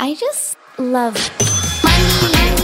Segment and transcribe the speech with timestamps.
[0.00, 1.14] I just love
[1.84, 2.63] money.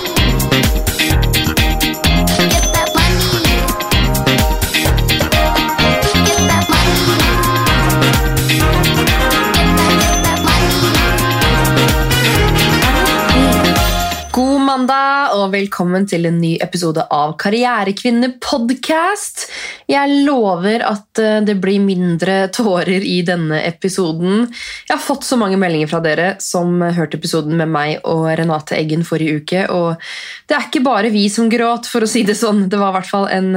[15.41, 19.47] Og velkommen til en ny episode av Karrierekvinner podcast.
[19.89, 24.45] Jeg lover at eh, det blir mindre tårer i denne episoden.
[24.89, 28.77] Jeg har fått så mange meldinger fra dere som hørte episoden med meg og Renate
[28.77, 29.63] Eggen forrige uke.
[29.73, 30.11] Og
[30.51, 32.67] det er ikke bare vi som gråt, for å si det sånn.
[32.69, 33.51] Det var i hvert fall en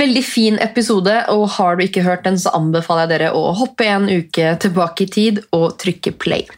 [0.00, 3.90] veldig fin episode, og har du ikke hørt den, så anbefaler jeg dere å hoppe
[3.90, 6.48] en uke tilbake i tid og trykke play.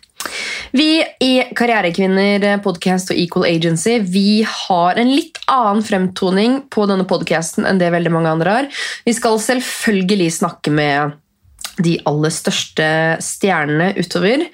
[0.72, 7.04] Vi i Karrierekvinner podcast og Equal Agency vi har en litt annen fremtoning på denne
[7.08, 8.70] podcasten enn det veldig mange andre har.
[9.04, 11.18] Vi skal selvfølgelig snakke med
[11.82, 12.86] de aller største
[13.24, 14.46] stjernene utover.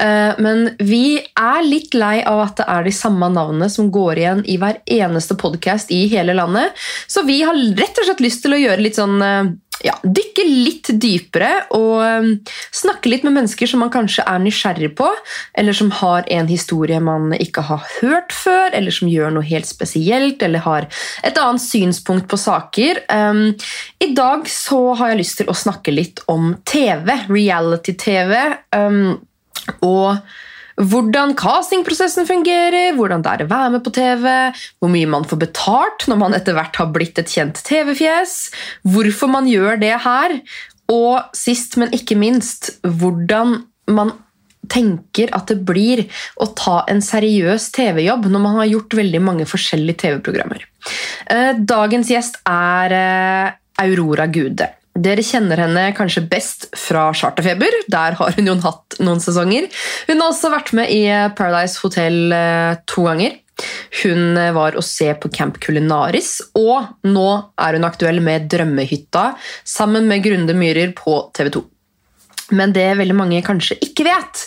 [0.00, 4.20] Eh, Men vi er litt lei av at det er de samme navnene som går
[4.20, 6.76] igjen i hver eneste podkast i hele landet.
[7.08, 9.52] Så vi har rett og slett lyst til å gjøre litt sånn eh,
[9.84, 12.28] ja, dykke litt dypere og eh,
[12.74, 15.08] snakke litt med mennesker som man kanskje er nysgjerrig på,
[15.58, 19.68] eller som har en historie man ikke har hørt før, eller som gjør noe helt
[19.68, 20.88] spesielt, eller har
[21.26, 23.02] et annet synspunkt på saker.
[23.12, 23.52] Um,
[24.00, 28.36] I dag så har jeg lyst til å snakke litt om TV, reality-TV,
[28.76, 29.16] um,
[29.84, 30.16] og
[30.76, 34.26] hvordan castingprosessen fungerer, hvordan det er å være med på TV,
[34.80, 38.36] hvor mye man får betalt når man etter hvert har blitt et kjent TV-fjes,
[38.84, 40.36] hvorfor man gjør det her,
[40.92, 43.58] og sist, men ikke minst, hvordan
[43.90, 44.14] man
[44.70, 46.04] tenker at det blir
[46.42, 50.64] å ta en seriøs TV-jobb når man har gjort veldig mange forskjellige TV-programmer.
[51.30, 53.54] Eh, Dagens gjest er eh,
[53.86, 54.68] Aurora Gude.
[54.96, 57.82] Dere kjenner henne kanskje best fra Charterfeber.
[57.92, 59.68] Der har hun jo hatt noen sesonger.
[60.08, 61.02] Hun har også vært med i
[61.36, 63.36] Paradise Hotel eh, to ganger.
[64.02, 67.28] Hun eh, var å se på Camp Culinaris, og nå
[67.60, 69.30] er hun aktuell med Drømmehytta
[69.64, 71.64] sammen med Grunde Myhrer på TV 2.
[72.54, 74.42] Men det veldig mange kanskje ikke vet,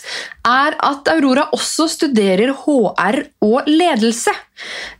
[0.48, 4.32] er at Aurora også studerer HR og ledelse.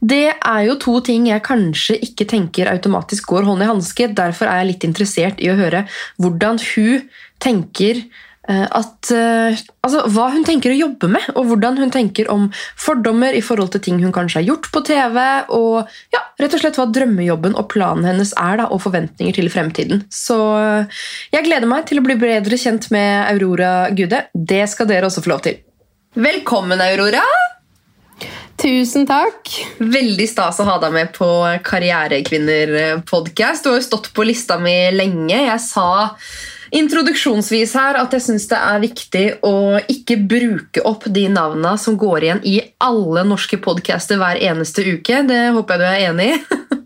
[0.00, 4.10] Det er jo to ting jeg kanskje ikke tenker automatisk går hånd i hanske.
[4.16, 5.87] Derfor er jeg litt interessert i å høre
[6.21, 7.06] hvordan hun
[7.41, 8.05] tenker
[8.49, 12.47] at, eh, altså, hva hun tenker å jobbe med, og hvordan hun tenker om
[12.81, 15.19] fordommer i forhold til ting hun kanskje har gjort på TV,
[15.53, 19.53] og ja, rett og slett hva drømmejobben og planen hennes er, da, og forventninger til
[19.53, 20.06] fremtiden.
[20.09, 21.05] Så eh,
[21.37, 24.25] jeg gleder meg til å bli bedre kjent med Aurora Gude.
[24.33, 25.61] Det skal dere også få lov til.
[26.17, 27.22] Velkommen, Aurora!
[28.61, 29.49] Tusen takk.
[29.81, 31.27] Veldig stas å ha deg med på
[31.65, 33.65] Karrierekvinner-podkast.
[33.65, 35.39] Du har jo stått på lista mi lenge.
[35.47, 36.09] Jeg sa
[36.76, 39.54] introduksjonsvis her at jeg syns det er viktig å
[39.91, 45.22] ikke bruke opp de navna som går igjen i alle norske podcaster hver eneste uke.
[45.26, 46.41] Det håper jeg du er enig i.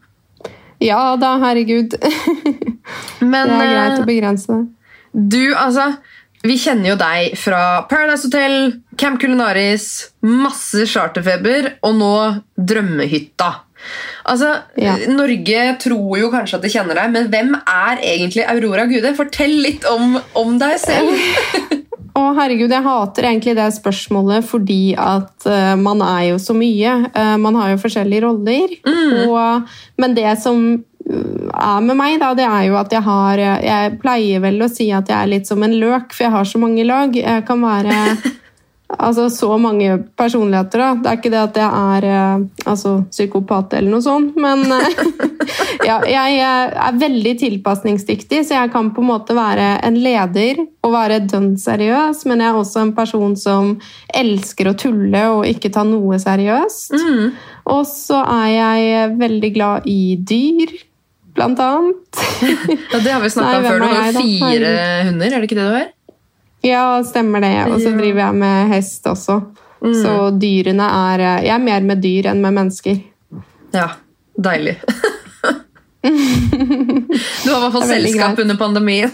[0.84, 1.94] Ja da, herregud.
[3.24, 4.64] Men Det er greit å eh, begrense det.
[5.12, 5.94] du, altså
[6.44, 8.56] Vi kjenner jo deg fra Paradise Hotel,
[9.00, 12.16] Camp Culinaris, masse charterfeber og nå
[12.58, 13.48] Drømmehytta.
[14.24, 14.50] Altså,
[14.80, 14.96] Ja.
[15.10, 19.14] Norge tror jo kanskje at de kjenner deg, men hvem er egentlig Aurora Gude?
[19.16, 21.14] Fortell litt om, om deg selv.
[22.14, 26.92] Å, herregud, jeg hater egentlig det spørsmålet fordi at uh, man er jo så mye.
[27.10, 28.76] Uh, man har jo forskjellige roller.
[29.24, 33.42] Og, men det som mm, er med meg, da, det er jo at jeg har
[33.42, 36.34] eh, Jeg pleier vel å si at jeg er litt som en løk, for jeg
[36.36, 37.18] har så mange lag.
[37.18, 37.98] Jeg kan være
[38.98, 40.88] Altså så mange personligheter, da.
[41.00, 45.00] Det er ikke det at jeg er eh, altså, psykopat eller noe sånt, men eh,
[45.88, 50.94] ja, jeg er veldig tilpasningsdyktig, så jeg kan på en måte være en leder og
[50.94, 53.74] være dønn seriøs, men jeg er også en person som
[54.14, 56.94] elsker å tulle og ikke ta noe seriøst.
[57.72, 60.74] Og så er jeg veldig glad i dyr,
[61.34, 62.22] blant annet.
[62.92, 63.82] Ja, det har vi snakka om før.
[63.82, 64.72] Du har fire
[65.08, 65.92] hunder, er det ikke det du har?
[66.64, 67.54] Ja, stemmer det.
[67.68, 69.40] Og så driver jeg med hest også.
[69.84, 73.02] Så dyrene er Jeg er mer med dyr enn med mennesker.
[73.74, 73.90] Ja,
[74.40, 74.78] deilig.
[76.04, 79.10] Du har i hvert fall selskap under pandemien.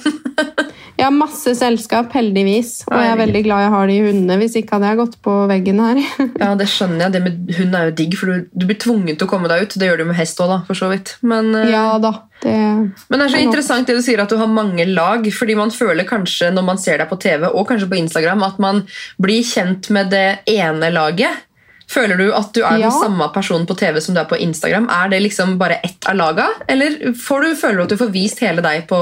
[1.01, 2.83] Jeg har masse selskap, heldigvis.
[2.91, 4.37] Og jeg er veldig glad jeg har de hundene.
[4.43, 6.01] Hvis ikke hadde jeg gått på veggen her.
[6.43, 7.15] Ja, det skjønner jeg.
[7.15, 9.65] Det med hund er jo digg, for du, du blir tvunget til å komme deg
[9.65, 9.79] ut.
[9.81, 11.15] Det gjør du med hest òg, for så vidt.
[11.25, 12.13] Men, eh, Ja da.
[12.41, 15.27] Det, men det er så er interessant det du sier at du har mange lag,
[15.37, 18.61] fordi man føler kanskje når man ser deg på TV og kanskje på Instagram, at
[18.65, 18.81] man
[19.21, 21.45] blir kjent med det ene laget.
[21.91, 22.89] Føler du at du er Ja.
[22.89, 24.87] den samme personen på TV som du er på Instagram?
[24.91, 28.13] Er det liksom bare ett av laga, eller får du, føler du at du får
[28.15, 29.01] vist hele deg på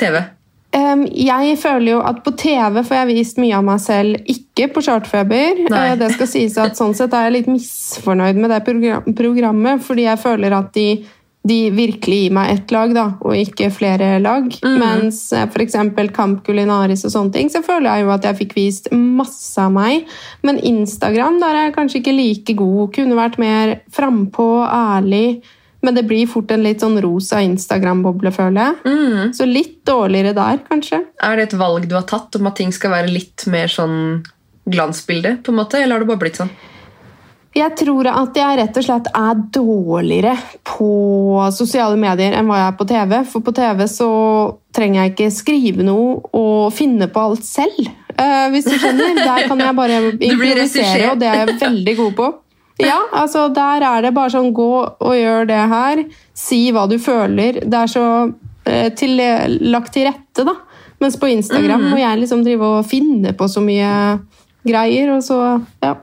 [0.00, 0.22] TV?
[0.76, 4.66] Um, jeg føler jo at på TV får jeg vist mye av meg selv, ikke
[4.74, 5.62] på Chartfeber.
[5.72, 9.80] Eh, Det skal sies at sånn sett er jeg litt misfornøyd med det program programmet,
[9.86, 11.06] fordi jeg føler at de,
[11.46, 14.48] de virkelig gir meg ett lag, da, og ikke flere lag.
[14.64, 18.56] Mens eh, eksempel Kamp Kulinaris og sånne ting, så føler jeg jo at jeg fikk
[18.56, 20.08] vist masse av meg.
[20.46, 22.82] Men Instagram, der er jeg kanskje ikke like god.
[22.96, 25.42] Kunne vært mer frampå, ærlig.
[25.86, 28.78] Men det blir fort en litt sånn rosa Instagram-boble, føler jeg.
[28.86, 29.34] Mm.
[29.36, 31.04] Så litt dårligere der, kanskje.
[31.22, 34.24] Er det et valg du har tatt om at ting skal være litt mer sånn
[34.66, 36.50] glansbilde, på en måte, eller har det bare blitt sånn?
[37.56, 40.34] Jeg tror at jeg rett og slett er dårligere
[40.68, 40.88] på
[41.56, 43.14] sosiale medier enn hva jeg er på TV.
[43.30, 44.08] For på TV så
[44.76, 47.86] trenger jeg ikke skrive noe og finne på alt selv.
[48.18, 49.16] eh, hvis du skjønner.
[49.22, 50.00] Der kan jeg bare
[50.30, 52.28] improvisere, og det er jeg veldig god på.
[52.84, 56.04] Ja, altså Der er det bare sånn gå og gjør det her.
[56.36, 57.62] Si hva du føler.
[57.64, 58.04] Det er så
[58.68, 59.16] eh, til,
[59.72, 60.58] lagt til rette, da.
[61.00, 64.18] Mens på Instagram må jeg liksom drive og finne på så mye
[64.66, 65.40] greier, og så
[65.84, 65.94] ja,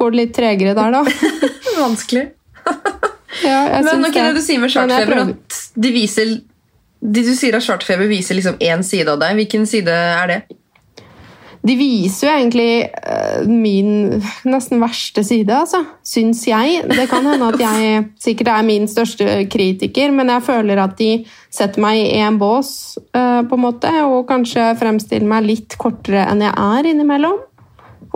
[0.00, 1.04] går det litt tregere der, da.
[1.84, 2.30] Vanskelig.
[3.40, 6.32] Ja, Men ok, det du sier med chartfeber, at de viser
[7.00, 9.38] de du sier at chartfeber viser liksom én side av deg.
[9.38, 10.40] Hvilken side er det?
[11.60, 15.82] De viser jo egentlig eh, min nesten verste side, altså.
[16.06, 16.80] Syns jeg.
[16.88, 21.10] Det kan hende at jeg sikkert er min største kritiker, men jeg føler at de
[21.52, 26.24] setter meg i én bås, eh, på en måte, og kanskje fremstiller meg litt kortere
[26.30, 27.36] enn jeg er innimellom.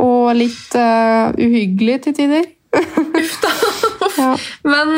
[0.00, 2.48] Og litt uh, uhyggelig til tider.
[2.74, 3.52] Uff da.
[4.14, 4.30] Ja.
[4.62, 4.90] Men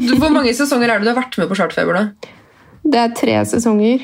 [0.00, 1.92] du- hvor mange sesonger er det du har vært med på chartfeber?
[1.98, 2.30] da?
[2.84, 4.00] Det er tre sesonger.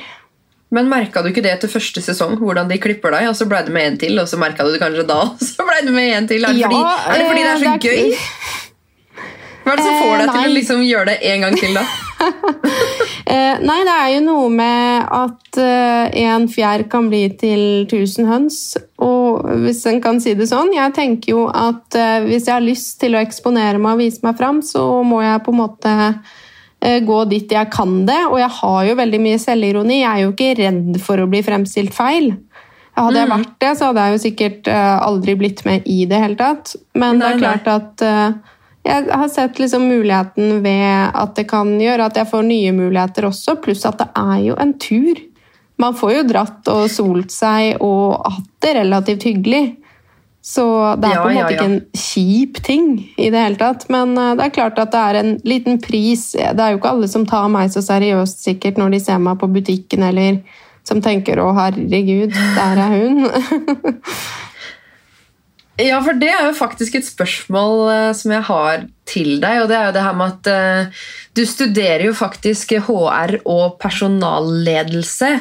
[0.70, 2.34] Men Merka du ikke det etter første sesong?
[2.36, 4.74] Hvordan de klipper deg, og så ble det med en til, og så merka du
[4.74, 6.44] det kanskje da, og så ble det med en til?
[6.44, 8.04] Er det fordi, er det, fordi det er så eh, det er- gøy?
[9.64, 11.74] Hva er det som får Eh, deg til å liksom gjøre det en gang til,
[11.80, 11.84] da?
[13.28, 18.28] Eh, nei, det er jo noe med at eh, en fjær kan bli til tusen
[18.28, 18.78] høns.
[19.04, 22.64] Og hvis en kan si det sånn Jeg tenker jo at eh, hvis jeg har
[22.64, 25.94] lyst til å eksponere meg og vise meg fram, så må jeg på en måte
[26.00, 28.20] eh, gå dit jeg kan det.
[28.30, 30.00] Og jeg har jo veldig mye selvironi.
[30.00, 32.32] Jeg er jo ikke redd for å bli fremstilt feil.
[32.98, 36.22] Hadde jeg vært det, så hadde jeg jo sikkert eh, aldri blitt med i det
[36.22, 36.78] hele tatt.
[36.98, 37.42] Men det er er nei.
[37.44, 42.30] klart at eh, jeg har sett liksom muligheten ved at det kan gjøre at jeg
[42.30, 45.18] får nye muligheter også, pluss at det er jo en tur.
[45.78, 49.66] Man får jo dratt og solt seg og hatt det relativt hyggelig.
[50.42, 50.64] Så
[50.96, 51.56] det er Ja, på en måte ja.
[51.58, 52.86] ikke en kjip ting
[53.18, 53.84] i det hele tatt.
[53.92, 56.30] Men eh, det er klart at det er en liten pris.
[56.32, 59.38] Det er jo ikke alle som tar meg så seriøst sikkert når de ser meg
[59.42, 60.40] på butikken, eller
[60.88, 63.28] som tenker 'å, herregud, der er hun'.
[65.78, 69.70] Ja, for det er jo faktisk et spørsmål eh, som jeg har til deg, og
[69.70, 71.02] det er jo det her med at eh,
[71.38, 75.34] du studerer jo faktisk HR og personalledelse.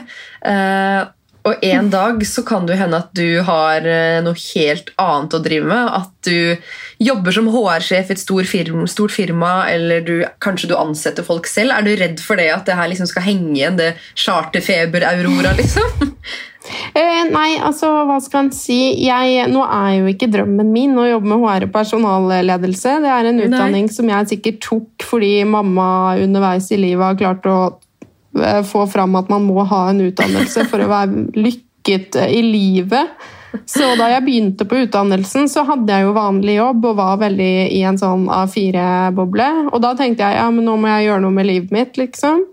[0.46, 1.14] eh,
[1.48, 3.86] og en dag så kan det hende at du har
[4.20, 5.94] noe helt annet å drive med.
[5.96, 6.58] At du
[7.00, 10.12] jobber som HR-sjef i et stort firma, stort firma eller du,
[10.44, 11.72] kanskje du ansetter folk selv.
[11.72, 13.94] Er du redd for det at det her liksom skal henge igjen, det
[14.26, 16.12] charterfeber-aurora, liksom?
[16.94, 18.80] Eh, nei, altså, hva skal en si?
[19.06, 22.98] Jeg, nå er jo ikke drømmen min å jobbe med HR og personalledelse.
[23.04, 23.48] Det er en Nei.
[23.48, 27.58] utdanning som jeg sikkert tok fordi mamma underveis i livet har klart å
[28.42, 32.46] eh, få fram at man må ha en utdannelse for å være lykket eh, i
[32.46, 33.18] livet.
[33.66, 37.52] Så da jeg begynte på utdannelsen, så hadde jeg jo vanlig jobb og var veldig
[37.74, 39.48] i en sånn A4-boble.
[39.72, 42.44] Og da tenkte jeg ja, men nå må jeg gjøre noe med livet mitt, liksom.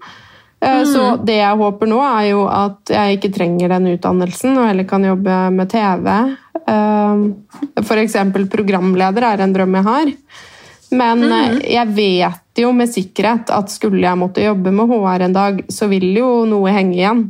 [0.64, 4.68] Eh, Så det jeg håper nå, er jo at jeg ikke trenger den utdannelsen, og
[4.71, 6.11] heller kan jobbe med TV.
[6.64, 7.85] F.eks.
[7.85, 10.12] For eksempel programleder er en drøm jeg har.
[10.94, 15.37] Men eh, jeg vet jo med sikkerhet at skulle jeg måtte jobbe med HR en
[15.37, 17.25] dag, så vil jo noe henge igjen.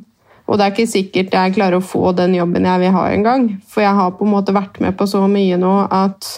[0.45, 3.47] Og det er ikke sikkert jeg klarer å få den jobben jeg vil ha engang.
[3.71, 6.29] For jeg har på en måte vært med på så mye nå at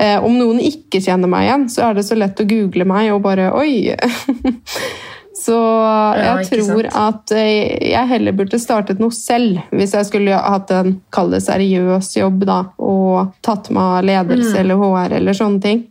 [0.00, 3.12] eh, om noen ikke kjenner meg igjen, så er det så lett å google meg
[3.12, 3.92] og bare Oi!
[5.46, 5.56] Så
[6.18, 10.96] jeg tror at eh, jeg heller burde startet noe selv, hvis jeg skulle hatt en
[11.14, 15.84] kall det seriøs jobb da, og tatt meg ledelse eller HR eller sånne ting.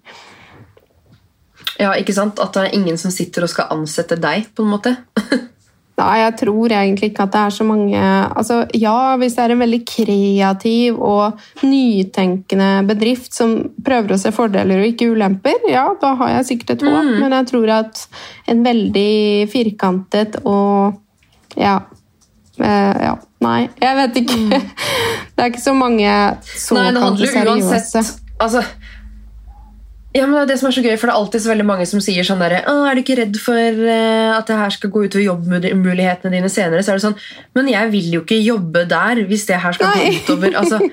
[1.80, 2.40] Ja, ikke sant?
[2.40, 4.96] At det er ingen som sitter og skal ansette deg, på en måte.
[5.96, 9.54] Nei, jeg tror egentlig ikke at det er så mange altså, Ja, hvis det er
[9.54, 13.54] en veldig kreativ og nytenkende bedrift som
[13.86, 17.14] prøver å se fordeler og ikke ulemper, ja, da har jeg sikkert et håp.
[17.22, 18.04] Men jeg tror at
[18.52, 19.14] en veldig
[19.54, 21.00] firkantet og
[21.56, 21.80] ja,
[22.60, 24.60] eh, ja Nei, jeg vet ikke.
[25.36, 26.12] Det er ikke så mange
[27.20, 28.04] jo seriøse.
[28.42, 28.64] Altså
[30.16, 31.66] Ja, men det er det som er så gøy, for det er alltid så veldig
[31.68, 34.72] mange som sier sånn derre «Å, Er du ikke redd for eh, at det her
[34.72, 36.84] skal gå utover jobbmulighetene dine senere?
[36.86, 37.18] Så er det sånn
[37.58, 40.06] Men jeg vil jo ikke jobbe der hvis det her skal Nei.
[40.06, 40.80] gå utover altså,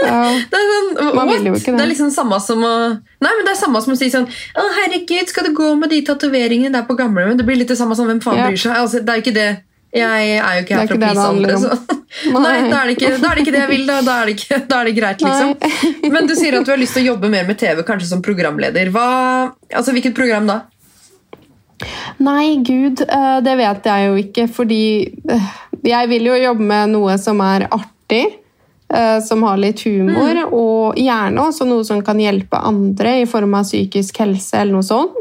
[0.00, 0.18] Ja.
[0.50, 1.32] det, er sånn, Man what?
[1.36, 1.78] vil jo ikke det.
[1.78, 2.74] det er liksom samme som å
[3.22, 5.94] Nei, men det er samme som å si sånn Å, herregud, skal det gå med
[5.94, 7.38] de tatoveringene der på gamlehjem?
[7.38, 8.50] Det blir litt det samme som hvem faen Ja.
[8.50, 8.74] bryr seg?
[8.74, 9.50] Altså, det er jo ikke det
[9.90, 11.56] Jeg er jo ikke her er for å please andre.
[11.58, 11.98] Så.
[12.36, 13.86] Nei, da er, det ikke, da er det ikke det jeg vil.
[13.88, 15.54] Da, da, er, det ikke, da er det greit, liksom.
[16.14, 18.22] Men du sier at du har lyst til å jobbe mer med TV, kanskje som
[18.22, 18.92] programleder.
[18.94, 19.08] Hva,
[19.72, 20.60] altså, hvilket program da?
[22.20, 24.84] Nei, gud, eh, det vet jeg jo ikke, fordi
[25.32, 25.50] eh,
[25.86, 28.24] jeg vil jo jobbe med noe som er artig,
[28.92, 33.56] eh, som har litt humor, og gjerne også noe som kan hjelpe andre i form
[33.56, 35.16] av psykisk helse eller noe sånt.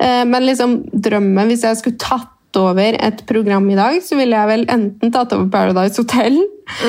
[0.00, 2.30] Men liksom drømmen, hvis jeg skulle tatt
[2.60, 6.36] over et program i dag, så ville jeg vel enten tatt over Paradise Hotel,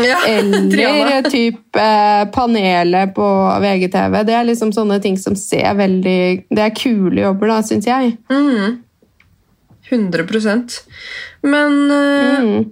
[0.05, 3.27] Ja, eller typ eh, panelet på
[3.63, 4.19] VGTV.
[4.27, 6.19] Det er liksom sånne ting som ser veldig
[6.53, 8.13] Det er kule jobber, da, syns jeg.
[9.89, 10.79] 100%
[11.41, 12.69] Men eh, Mm.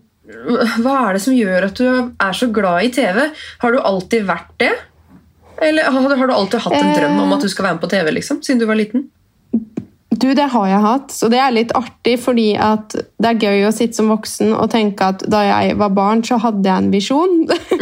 [0.83, 3.23] hva er det som gjør at du er så glad i TV?
[3.63, 4.75] Har du alltid vært det?
[5.65, 7.89] Eller har, har du alltid hatt en drøm om at du skal være med på
[7.89, 9.07] TV, liksom, siden du var liten?
[10.09, 13.67] Du, det har jeg hatt, så det er litt artig, fordi at det er gøy
[13.67, 16.89] å sitte som voksen og tenke at da jeg var barn, så hadde jeg en
[16.93, 17.35] visjon.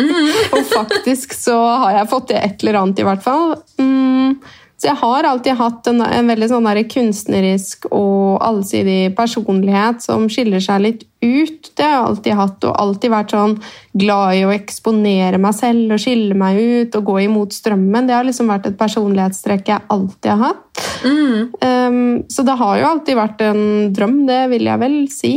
[0.56, 1.56] og faktisk så
[1.86, 3.56] har jeg fått til et eller annet, i hvert fall.
[3.80, 4.36] Mm,
[4.78, 10.62] så jeg har alltid hatt en, en veldig sånn kunstnerisk og allsidig personlighet som skiller
[10.62, 11.72] seg litt ut.
[11.74, 13.56] Det har jeg alltid hatt, og alltid vært sånn
[13.98, 18.06] glad i å eksponere meg selv og skille meg ut og gå imot strømmen.
[18.06, 20.86] Det har liksom vært et personlighetstrekk jeg alltid har hatt.
[21.02, 23.64] Um, så det har jo alltid vært en
[23.98, 25.34] drøm, det vil jeg vel si.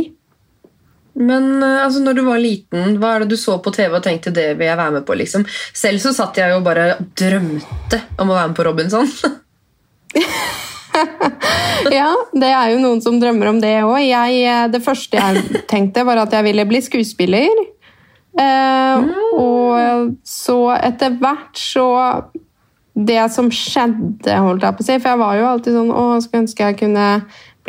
[1.19, 4.03] Men eh, altså, når du var liten, hva er det du så på TV og
[4.05, 5.17] tenkte det vil jeg være med på?
[5.19, 5.43] liksom?
[5.75, 9.07] Selv så satt jeg jo bare og drømte om å være med på Robinson.
[11.91, 14.11] Ja, det er jo noen som drømmer om det òg.
[14.73, 17.61] Det første jeg tenkte, var at jeg ville bli skuespiller.
[18.35, 19.05] Eh,
[19.39, 21.87] Og så etter hvert så
[22.95, 26.05] Det som skjedde, holdt jeg på å si For jeg var jo alltid sånn Å,
[26.23, 27.07] skulle ønske jeg kunne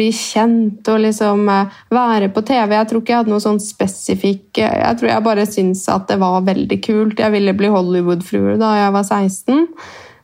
[0.03, 2.75] bli kjent og liksom eh, være på TV.
[2.75, 6.19] Jeg tror ikke jeg hadde noe sånn spesifikk Jeg tror jeg bare syntes at det
[6.23, 7.23] var veldig kult.
[7.23, 9.67] Jeg ville bli Hollywood-frue da jeg var 16.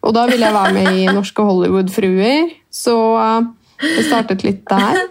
[0.07, 2.55] Og da ville jeg være med i Norske Hollywood-fruer.
[2.71, 3.51] Så eh,
[3.85, 5.05] det startet litt der.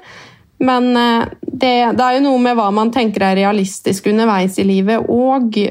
[0.68, 4.68] Men eh, det, det er jo noe med hva man tenker er realistisk underveis i
[4.68, 5.64] livet òg.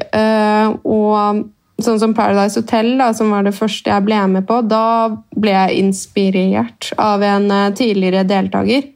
[0.87, 1.45] Og
[1.83, 5.53] sånn som Paradise Hotel, da, som var det første jeg ble med på, da ble
[5.53, 8.87] jeg inspirert av en eh, tidligere deltaker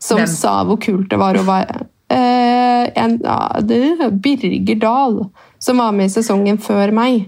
[0.00, 0.30] som Hvem?
[0.32, 3.82] sa hvor kult det var å være eh, en, ja, det,
[4.24, 5.18] Birger Dahl,
[5.60, 7.26] som var med i sesongen før meg.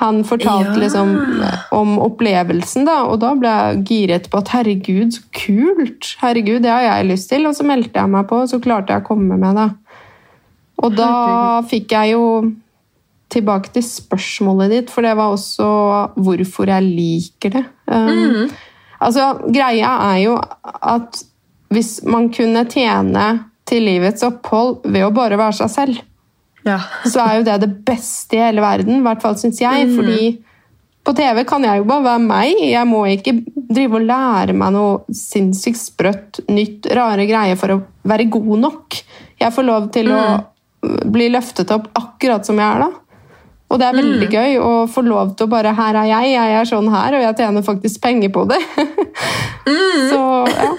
[0.00, 0.80] Han fortalte Ja.
[0.80, 1.10] liksom
[1.76, 6.14] om opplevelsen, da, og da ble jeg giret på at herregud, så kult!
[6.22, 7.44] Herregud, det har jeg lyst til.
[7.50, 9.66] Og så meldte jeg meg på, og så klarte jeg å komme med det.
[10.80, 11.10] Og da
[11.68, 12.22] fikk jeg jo
[13.30, 15.68] tilbake til spørsmålet ditt, for det var også
[16.20, 17.64] hvorfor jeg liker det.
[17.86, 18.50] Um,
[19.00, 21.22] Altså, greia er jo at
[21.72, 23.26] hvis man kunne tjene
[23.70, 26.02] til livets opphold ved å bare være seg selv,
[26.66, 26.76] Ja.
[27.08, 29.88] så er jo det det beste i hele verden, i hvert fall syns jeg.
[29.96, 30.34] Fordi
[31.06, 32.60] på TV kan jeg jo bare være meg.
[32.60, 37.80] Jeg må ikke drive og lære meg noe sinnssykt sprøtt, nytt, rare greier for å
[38.04, 39.00] være god nok.
[39.40, 40.20] Jeg får lov til å
[41.08, 42.90] bli løftet opp akkurat som jeg er da.
[43.70, 46.54] Og det er veldig gøy å få lov til å bare Her er jeg, jeg
[46.58, 48.58] er sånn her, og jeg tjener faktisk penger på det.
[50.10, 50.70] Så, ja.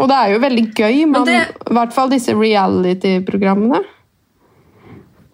[0.00, 3.82] Og det er jo veldig gøy, men det- i hvert fall disse reality-programmene.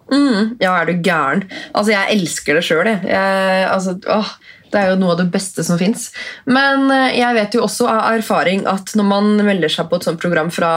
[0.09, 1.43] Mm, ja, er du gæren?
[1.73, 3.01] Altså, jeg elsker det sjøl, jeg.
[3.11, 4.31] jeg altså, åh,
[4.71, 6.09] det er jo noe av det beste som fins.
[6.45, 10.05] Men eh, jeg vet jo også av erfaring at når man melder seg på et
[10.07, 10.71] sånt program fra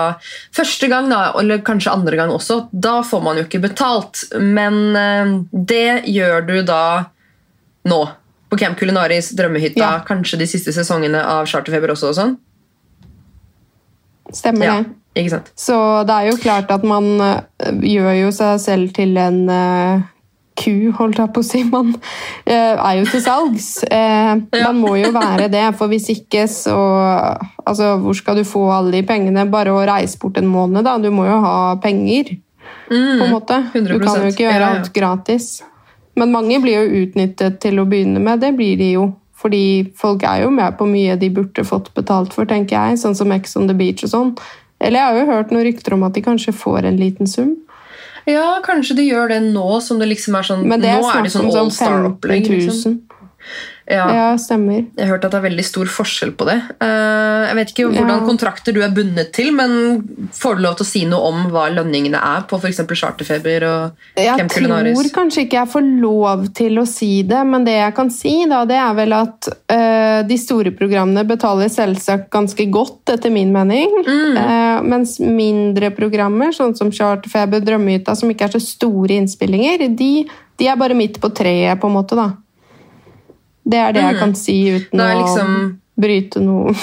[0.57, 4.25] første gang, da, eller kanskje andre gang også, da får man jo ikke betalt.
[4.41, 6.83] Men eh, det gjør du da
[7.91, 8.01] nå.
[8.53, 9.93] På Camp Kulinaris, Drømmehytta, Ja.
[10.05, 12.35] kanskje de siste sesongene av Charterfeber også og sånn.
[14.33, 14.75] Stemmer Ja,
[15.15, 15.41] det.
[15.57, 15.77] Så
[16.09, 17.41] det er jo klart at man eh,
[17.85, 19.43] gjør jo seg selv til en
[20.59, 21.63] ku, holdt jeg på å si.
[21.69, 21.93] Man
[22.45, 23.71] eh, er jo til salgs.
[23.87, 24.35] Eh.
[24.53, 26.79] Man må jo være det, for hvis ikke så
[27.63, 29.45] Altså, hvor skal du få alle de pengene?
[29.51, 30.97] Bare å reise bort en måned, da.
[30.99, 32.35] Du må jo ha penger,
[32.89, 33.61] på en måte.
[33.71, 34.03] Du 100%.
[34.03, 35.47] kan jo ikke gjøre alt gratis.
[36.19, 38.43] Men mange blir jo utnyttet til å begynne med.
[38.43, 39.07] Det blir de jo.
[39.43, 43.01] Fordi folk er jo med på mye de burde fått betalt for, tenker jeg.
[43.03, 44.35] Sånn som Ex on the Beach og sånn.
[44.83, 47.55] Eller jeg har jo hørt noen rykter om at de kanskje får en liten sum.
[48.31, 51.11] Ja, kanskje de gjør det nå som det liksom er sånn Men det er Nå
[51.11, 52.51] er det sånn all sånn 15 star-opplegg.
[52.53, 53.01] Liksom.
[53.87, 54.05] Ja.
[54.15, 54.85] Ja, stemmer.
[54.97, 56.59] Jeg har hørt at det er veldig stor forskjell på det.
[56.81, 58.27] Eh, Jeg vet ikke hvordan Ja.
[58.27, 61.69] kontrakter du er bundet til, men får du lov til å si noe om hva
[61.75, 62.81] lønningene er på f.eks.
[62.87, 67.75] Charterfeber og Jeg tror kanskje ikke jeg får lov til å si det, men det
[67.75, 72.71] jeg kan si, da, det er vel at uh, de store programmene betaler selvsagt ganske
[72.71, 73.91] godt, etter min mening.
[74.07, 74.37] Mm.
[74.37, 80.29] Uh, mens mindre programmer, sånn som Charterfeber, Drømmehytta, som ikke er så store innspillinger, de,
[80.59, 82.31] de er bare midt på treet, på en måte, da.
[83.65, 85.07] Det er det jeg kan si uten Mm.
[85.07, 86.75] Er å liksom- bryte noe.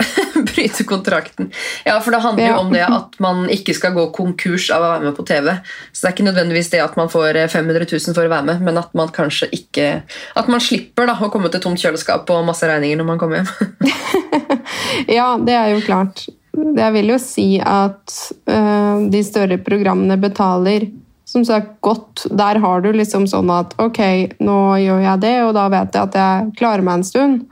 [0.54, 1.50] bryte kontrakten.
[1.84, 2.58] Ja, for det handler jo Ja.
[2.58, 5.60] om det at man ikke skal gå konkurs av å være med på TV.
[5.92, 8.46] Så det er ikke nødvendigvis det at man får eh, 500 000 for å være
[8.48, 10.02] med, men at man kanskje ikke
[10.36, 13.36] At man slipper da, å komme til tomt kjøleskap og masse regninger når man kommer
[13.44, 13.48] hjem.
[15.08, 16.26] Ja, det er jo klart.
[16.54, 18.14] Jeg vil jo si at
[18.50, 20.88] uh, de større programmene betaler
[21.30, 22.24] som sagt godt.
[22.34, 24.00] Der har du liksom sånn at ok,
[24.42, 27.44] nå gjør jeg det, og da vet jeg at jeg klarer meg en stund.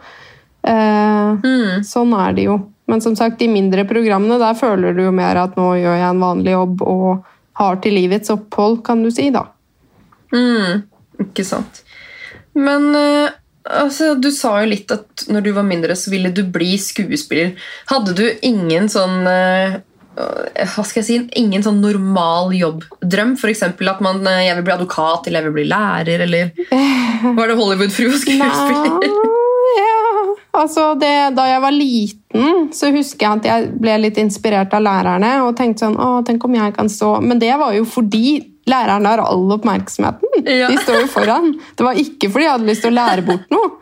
[0.66, 2.58] Eh, Sånn er det jo.
[2.88, 6.08] Men som sagt, de mindre programmene, der føler du jo mer at nå gjør jeg
[6.08, 7.26] en vanlig jobb og
[7.60, 9.44] har til livets opphold, kan du si, da.
[10.32, 10.86] Mm,
[11.28, 11.82] ikke sant.
[12.58, 13.34] Men eh,
[13.68, 17.54] altså, du sa jo litt at når du var mindre, så ville du bli skuespiller.
[17.92, 19.78] Hadde du ingen sånn eh,
[20.18, 23.36] hva skal jeg si, ingen sånn normal jobbdrøm?
[23.38, 23.64] F.eks.
[23.68, 26.52] at man, eh, jeg vil bli advokat eller jeg vil bli lærer, eller
[27.38, 29.18] var det Hollywood-frue og skuespiller?
[29.78, 29.96] Ja.
[30.58, 34.82] Altså, det, da jeg var liten, så husker jeg at jeg ble litt inspirert av
[34.82, 37.18] lærerne og tenkte sånn, å, tenk om jeg kan stå.
[37.22, 40.40] Men det var jo fordi lærerne har all oppmerksomheten.
[40.42, 40.70] Ja.
[40.72, 41.52] De står jo foran.
[41.78, 43.76] Det var ikke fordi jeg hadde lyst til å lære bort noe.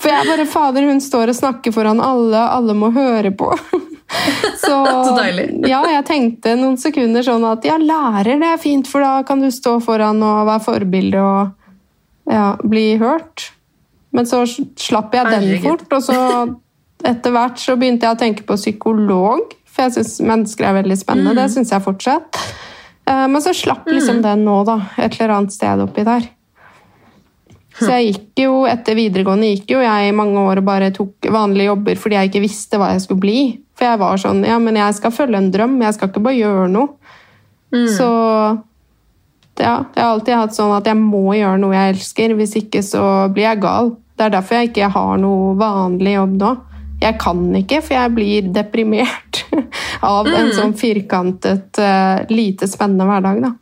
[0.00, 3.52] For jeg bare, fader, hun står og snakker foran alle, alle må høre på.
[4.64, 5.48] Så, Så deilig.
[5.68, 9.42] Ja, jeg tenkte noen sekunder sånn at ja, lærer det er fint, for da kan
[9.42, 13.50] du stå foran og være forbilde og ja, bli hørt.
[14.14, 16.20] Men så slapp jeg den fort, og så
[17.04, 20.96] etter hvert så begynte jeg å tenke på psykolog, for jeg syns mennesker er veldig
[21.00, 21.34] spennende.
[21.34, 21.40] Mm.
[21.42, 22.38] Det syns jeg fortsatt.
[23.10, 24.78] Eh, Men så slapp liksom den nå, da.
[24.96, 26.30] Et eller annet sted oppi der.
[27.74, 31.26] Så jeg gikk jo, etter videregående gikk jo jeg i mange år og bare tok
[31.34, 33.38] vanlige jobber fordi jeg ikke visste hva jeg skulle bli.
[33.84, 36.38] For jeg var sånn Ja, men jeg skal følge en drøm, jeg skal ikke bare
[36.38, 36.94] gjøre noe.
[37.90, 38.06] Så
[39.58, 42.34] ja, jeg har alltid hatt sånn at jeg må gjøre noe jeg elsker.
[42.38, 43.02] Hvis ikke så
[43.34, 43.92] blir jeg gal.
[44.14, 46.54] Det er derfor jeg ikke har noe vanlig jobb nå.
[47.02, 49.42] Jeg kan ikke, for jeg blir deprimert
[50.14, 53.42] av en sånn firkantet, eh, lite spennende hverdag.
[53.44, 53.52] da.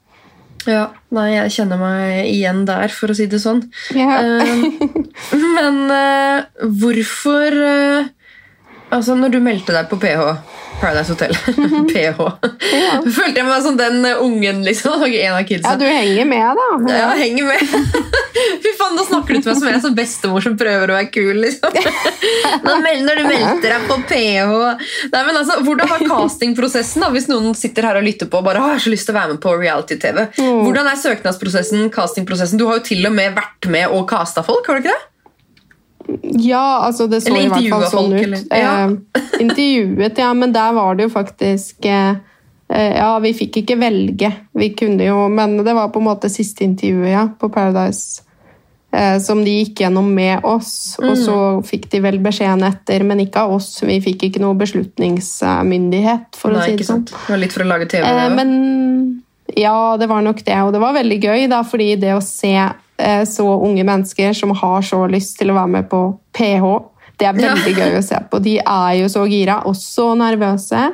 [0.69, 3.65] Ja, nei, jeg kjenner meg igjen der, for å si det sånn.
[3.97, 4.45] Yeah.
[5.57, 8.13] Men eh, hvorfor eh,
[8.93, 10.23] Altså, når du meldte deg på PH,
[10.83, 11.33] Paradise Hotel
[11.93, 12.19] PH,
[13.15, 15.05] følte jeg meg som den eh, ungen, liksom.
[15.07, 16.97] En av ja, du henger med, da.
[16.99, 17.63] Ja, henger med.
[18.63, 20.97] Fy faen, Nå snakker du til meg som jeg er sånn bestemor som prøver å
[20.99, 21.41] være kul.
[21.45, 21.73] liksom.
[22.63, 24.51] Når, når du meldte deg på PH
[25.13, 28.47] Nei, men altså, Hvordan var castingprosessen, da, hvis noen sitter her og lytter på og
[28.47, 30.27] bare har så lyst til å være med på reality-TV?
[30.37, 32.61] Hvordan er søknadsprosessen, castingprosessen?
[32.61, 35.12] Du har jo til og med vært med og casta folk, har du ikke det?
[36.23, 38.53] Ja, altså det så i hvert fall sånn folk, ut.
[38.55, 38.75] ja.
[38.89, 42.19] Eh, intervjuet, ja, men der var det jo faktisk eh,
[42.73, 44.33] eh, Ja, vi fikk ikke velge.
[44.59, 48.25] Vi kunne jo, men det var på en måte siste intervjuet ja, på Paradise.
[48.93, 53.23] Eh, som de gikk gjennom med oss, og så fikk de vel beskjeden etter, men
[53.25, 53.71] ikke av oss.
[53.81, 57.07] Vi fikk ikke noe beslutningsmyndighet, for å si det sånn.
[57.09, 58.05] Det var litt for å lage TV.
[58.05, 58.53] Eh, men
[59.57, 60.59] ja, det var nok det.
[60.67, 62.82] Og det var veldig gøy, da, fordi det å se eh,
[63.29, 66.03] så unge mennesker som har så lyst til å være med på
[66.37, 66.67] PH,
[67.21, 68.41] det er veldig gøy å se på.
[68.43, 70.89] De er jo så gira, og så nervøse.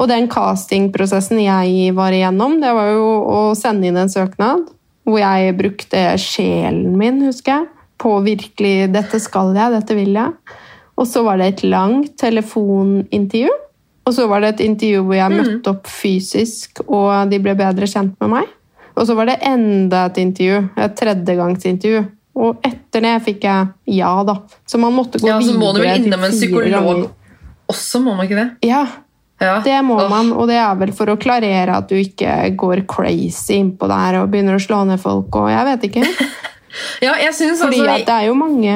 [0.00, 4.64] Og den castingprosessen jeg var igjennom, det var jo å sende inn en søknad,
[5.04, 7.68] hvor jeg brukte sjelen min, husker jeg,
[8.00, 10.32] på virkelig 'dette skal jeg, dette vil jeg'.
[10.96, 13.52] Og så var det et langt telefonintervju.
[14.08, 17.86] Og så var det et intervju hvor jeg møtte opp fysisk, og de ble bedre
[17.88, 18.48] kjent med meg.
[19.00, 22.02] Og så var det enda et intervju, et tredjegangsintervju.
[22.40, 24.36] Og etter det fikk jeg ja, da.
[24.68, 27.08] Så man måtte gå ja, så må du videre vel innom en psykolog
[27.70, 28.50] også, må man ikke det?
[28.66, 28.84] Ja,
[29.40, 29.62] Ja.
[29.64, 30.10] det må oh.
[30.10, 30.34] man.
[30.36, 34.28] Og det er vel for å klarere at du ikke går crazy innpå der og
[34.32, 36.06] begynner å slå ned folk og jeg vet ikke.
[37.02, 37.94] Ja, jeg synes Fordi altså...
[37.96, 38.74] at det er jo mange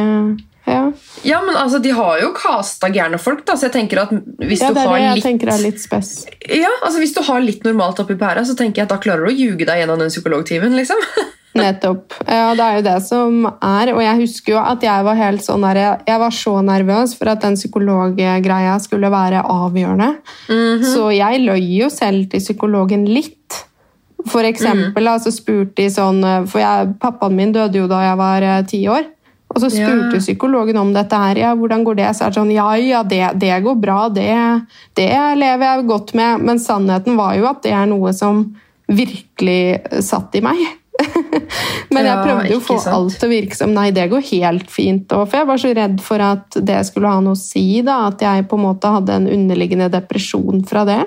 [0.64, 0.92] ja.
[1.24, 4.64] Ja, men altså, De har jo casta gærne folk, da, så jeg tenker at hvis
[4.64, 6.12] ja, du har det jeg litt tenker er litt spes.
[6.48, 9.26] Ja, altså Hvis du har litt normalt oppi pæra, så tenker jeg at da klarer
[9.26, 10.76] du å ljuge deg gjennom den psykologtimen.
[10.78, 11.00] liksom.
[11.54, 12.16] Nettopp.
[12.26, 13.92] Ja, det er jo det som er.
[13.94, 17.30] Og jeg husker jo at jeg var helt sånn der, jeg, var så nervøs for
[17.30, 20.10] at den psykologgreia skulle være avgjørende.
[20.82, 23.60] Så jeg løy jo selv til psykologen litt.
[24.26, 28.16] For eksempel da, så spurte de sånn For jeg, pappaen min døde jo da jeg
[28.16, 29.10] var eh, ti år.
[29.54, 30.20] Og så spurte Ja.
[30.20, 31.38] psykologen om dette her.
[31.38, 32.08] Ja, hvordan går det?
[32.16, 34.08] Så er det sånn, ja, ja, det, det går bra.
[34.08, 34.26] Det,
[34.98, 36.40] det lever jeg godt med.
[36.42, 38.44] Men sannheten var jo at det er noe som
[38.88, 40.58] virkelig satt i meg.
[41.94, 42.94] Men jeg prøvde jo å få sant.
[42.94, 45.10] alt til å virke som nei, det går helt fint.
[45.14, 48.00] Og for jeg var så redd for at det skulle ha noe å si, da,
[48.10, 51.00] at jeg på en måte hadde en underliggende depresjon fra det.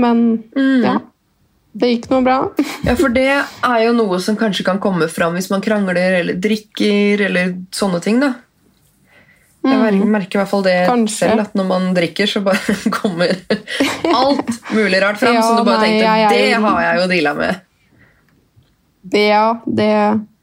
[0.00, 0.82] Men Mm.
[0.84, 0.98] ja,
[1.74, 2.36] det gikk noe bra.
[2.86, 6.34] Ja, for det er jo noe som kanskje kan komme fram hvis man krangler eller
[6.38, 8.34] drikker eller sånne ting, da.
[9.64, 10.90] Jeg merker i hvert fall det Mm.
[10.90, 11.16] Kanskje.
[11.16, 13.30] selv, at når man drikker, så bare kommer
[14.12, 15.34] alt mulig rart fram.
[15.38, 17.62] Ja, som du bare nei, tenkte jeg er det har jeg jo deala med.
[19.14, 19.88] Ja, det,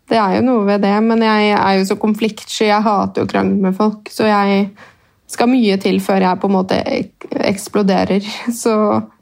[0.10, 2.68] det er jo noe ved det, men jeg er jo så konfliktsky.
[2.70, 4.68] Jeg hater jo å krangle med folk, så jeg
[5.32, 8.26] skal mye til før jeg på en måte ek eksploderer.
[8.62, 8.74] Så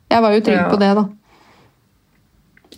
[0.09, 0.69] jeg var jo trygg Ja.
[0.71, 1.03] på det, da.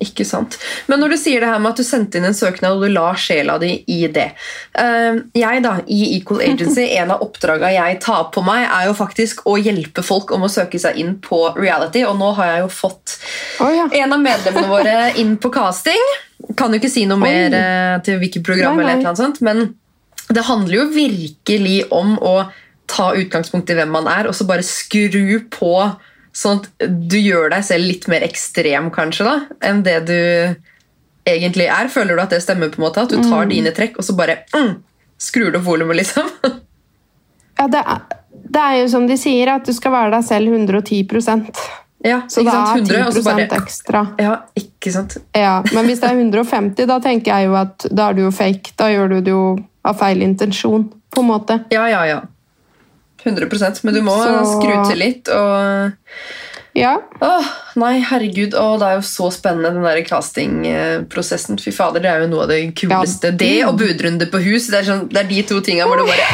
[0.01, 0.55] Ikke sant.
[0.89, 2.93] Men når du sier det her med at du sendte inn en søknad og du
[2.93, 4.31] la sjela di i det
[4.79, 8.95] eh, Jeg da, i Equal Agency, En av oppdragene jeg tar på meg, er jo
[8.97, 12.05] faktisk å hjelpe folk om å søke seg inn på reality.
[12.07, 13.17] Og nå har jeg jo fått
[13.61, 13.85] oh, ja.
[14.01, 16.01] en av medlemmene våre inn på casting.
[16.57, 18.95] Kan jo ikke si noe mer eh, til hvilket program, Nei, nei.
[18.95, 19.75] eller annet sånt, men
[20.31, 22.35] det handler jo virkelig om å
[22.91, 25.75] ta utgangspunkt i hvem man er, og så bare skru på
[26.35, 29.35] sånn at du gjør deg selv litt mer ekstrem kanskje da,
[29.67, 30.21] enn det du
[31.27, 31.91] egentlig er.
[31.91, 33.03] Føler du at det stemmer på en måte?
[33.03, 34.73] At du tar dine trekk, og så bare mm,
[35.21, 36.27] skrur du opp volumet, liksom?
[37.59, 40.55] ja det, er, det er jo som de sier, at du skal være deg selv
[40.55, 41.63] 110%
[42.03, 42.89] ja, Så det sant?
[42.89, 43.99] er 100, og så 10 bare ekstra.
[44.17, 45.17] Ja, ikke sant?
[45.37, 48.31] Ja, men hvis det er 150, da tenker jeg jo at da er du jo
[48.33, 48.73] fake.
[48.79, 49.43] Da gjør du det jo
[49.85, 51.59] av feil intensjon, på en måte.
[51.73, 52.23] Ja, ja, ja.
[53.25, 55.91] 100% Men du må Så- skru til litt, og
[56.73, 58.53] Ja, Åh, nei, herregud.
[58.55, 61.57] Åh, det er jo så spennende, den der castingprosessen.
[61.59, 63.33] Fy fader, det er jo noe av det kuleste.
[63.33, 63.37] Ja.
[63.41, 64.67] Det og budrunde på hus.
[64.71, 66.23] Det er, sånn, det er de to tinga hvor du bare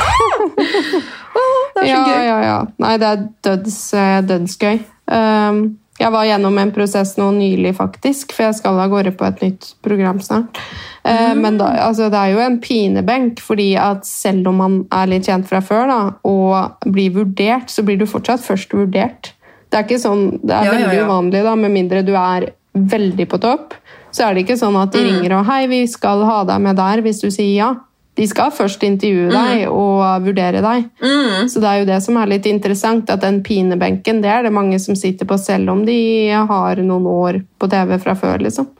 [1.37, 2.23] Åh, Det er så ja, gøy.
[2.27, 2.59] ja, ja.
[2.85, 4.79] Nei, det er døds, eh, dødsgøy.
[5.07, 5.59] Um,
[5.99, 9.41] jeg var gjennom en prosess nå nylig, faktisk, for jeg skal av gårde på et
[9.41, 10.57] nytt program snart.
[11.03, 11.41] Eh, Mm.
[11.41, 15.25] Men da, altså, det er jo en pinebenk, fordi at selv om man er litt
[15.25, 19.31] kjent fra før da, og blir vurdert, så blir du fortsatt først vurdert.
[19.71, 21.05] Det er, ikke sånn, det er Ja, ja, veldig ja.
[21.07, 23.73] uvanlig, da, med mindre du er veldig på topp.
[24.11, 25.07] Så er det ikke sånn at de Mm.
[25.21, 27.75] ringer og 'hei, vi skal ha deg med der', hvis du sier ja.
[28.17, 30.87] De skal først intervjue deg og vurdere deg.
[31.03, 31.49] Mm.
[31.51, 34.53] Så det er jo det som er litt interessant, at den pinebenken det er det
[34.55, 35.99] mange som sitter på selv om de
[36.33, 38.41] har noen år på TV fra før.
[38.47, 38.71] liksom.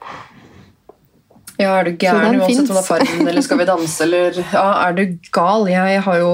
[1.58, 4.66] Ja, er du gæren uansett om det er Farmen eller Skal vi danse eller Ja,
[4.84, 5.00] er du
[5.34, 5.66] gal?
[5.66, 6.28] Jeg har jo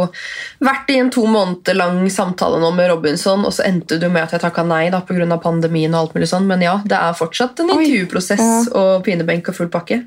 [0.61, 4.27] vært i en to måneder lang samtale nå med Robinson, og så endte du med
[4.27, 5.25] at jeg takka nei da pga.
[5.41, 9.49] pandemien og alt mulig sånn, men ja, det er fortsatt en Oi, intervjuprosess og pinebenk
[9.49, 10.03] og full pakke.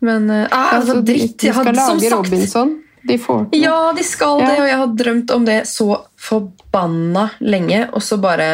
[0.00, 1.38] Men uh, Altså, de, dritt.
[1.40, 2.78] de Jeg skal hadde som lage sagt Robinson.
[3.00, 3.62] De får til.
[3.64, 5.86] Ja, de skal det, og jeg har drømt om det så
[6.20, 8.48] forbanna lenge, og så bare,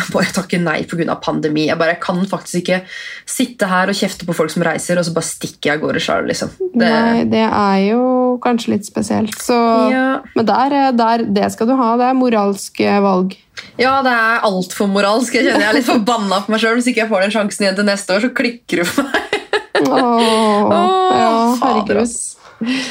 [0.24, 1.14] Jeg takke nei pga.
[1.22, 1.68] pandemi.
[1.68, 2.80] Jeg bare kan faktisk ikke
[3.30, 6.02] sitte her og kjefte på folk som reiser, og så bare stikker jeg av gårde
[6.02, 6.50] sjøl, liksom.
[6.74, 8.02] Det, Nei, det er jo
[8.42, 9.38] kanskje litt spesielt.
[9.38, 9.60] Så,
[9.94, 10.08] Ja.
[10.34, 11.92] Men der, eh, der, det skal du ha.
[12.00, 13.38] Det er moralske valg.
[13.78, 15.38] ja, det er altfor moralsk.
[15.38, 16.74] Jeg kjenner jeg er litt forbanna på meg sjøl.
[16.80, 19.40] Hvis ikke jeg får den sjansen igjen til neste år, så klikker det for meg.
[19.74, 20.70] Åh,
[21.18, 22.14] ja, herregud.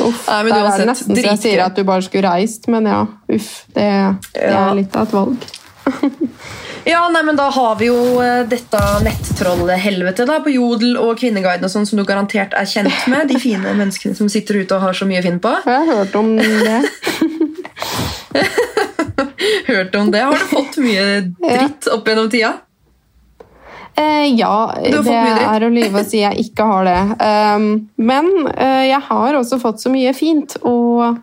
[0.04, 2.68] Uff, Nei, men der er det nesten så jeg sier at du bare skulle reist,
[2.70, 3.64] men ja, uff.
[3.74, 3.88] Det,
[4.36, 4.68] det Ja.
[4.70, 5.38] er litt av et valg.
[6.84, 11.72] Ja, nei, men Da har vi jo eh, dette nettrollhelvetet på Jodel og Kvinneguiden, og
[11.72, 13.30] sånn som du garantert er kjent med.
[13.32, 15.54] De fine menneskene som sitter ute og har så mye å finne på.
[15.64, 16.82] Jeg har hørt om det.
[19.68, 20.22] Hørt om det?
[20.28, 21.06] Har du fått mye
[21.40, 22.52] dritt opp gjennom tida?
[23.96, 27.02] Eh, ja, det er å lyve å si jeg ikke har det.
[27.22, 27.68] Um,
[28.02, 31.20] men uh, jeg har også fått så mye fint, og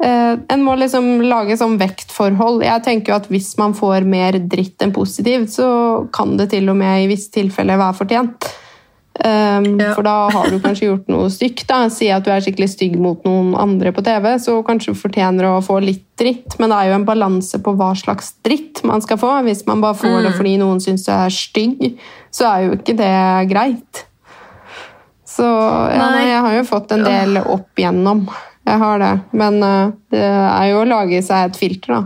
[0.00, 2.64] uh, en må liksom lage sånn vektforhold.
[2.64, 5.68] Jeg tenker jo at hvis man får mer dritt enn positivt, så
[6.14, 8.48] kan det til og med i visse tilfeller være fortjent.
[9.18, 9.92] Um, Ja.
[9.94, 11.66] For da har du kanskje gjort noe stygt.
[11.68, 11.88] da.
[11.90, 15.44] Si at du er skikkelig stygg mot noen andre på TV, så kanskje du fortjener
[15.50, 16.58] å få litt dritt.
[16.58, 19.32] Men det er jo en balanse på hva slags dritt man skal få.
[19.44, 20.22] Hvis man bare får Mm.
[20.24, 21.98] det fordi noen syns du er stygg,
[22.30, 24.04] så er jo ikke det greit.
[25.26, 26.24] Så ja, Nei.
[26.26, 28.24] jeg har jo fått en del opp igjennom.
[28.66, 29.12] Jeg har det.
[29.32, 32.02] Men uh, det er jo å lage seg et filter, da.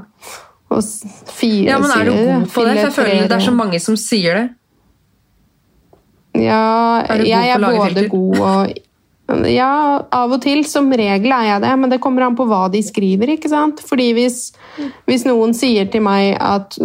[0.70, 0.82] Og
[1.30, 2.74] fire Ja, men Er du god på det?
[2.74, 4.44] For jeg føler Det er så mange som sier det.
[6.34, 8.08] Ja, Er jeg er både filter?
[8.08, 10.64] god og Ja, av og til.
[10.68, 13.30] Som regel er jeg det, men det kommer an på hva de skriver.
[13.38, 13.80] ikke sant?
[13.80, 14.52] Fordi hvis,
[15.08, 16.76] hvis noen sier til meg at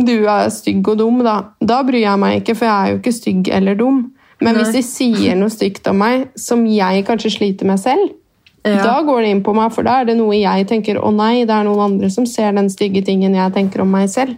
[0.00, 2.98] du er stygg og dum, da, da bryr jeg meg ikke, for jeg er jo
[2.98, 4.00] ikke stygg eller dum.
[4.40, 8.16] Men hvis de sier noe stygt om meg som jeg kanskje sliter med selv,
[8.60, 8.82] Ja.
[8.84, 11.46] Da går det inn på meg, for da er det noe jeg tenker å nei,
[11.48, 14.34] det er noen andre som ser den stygge tingen jeg tenker om meg selv.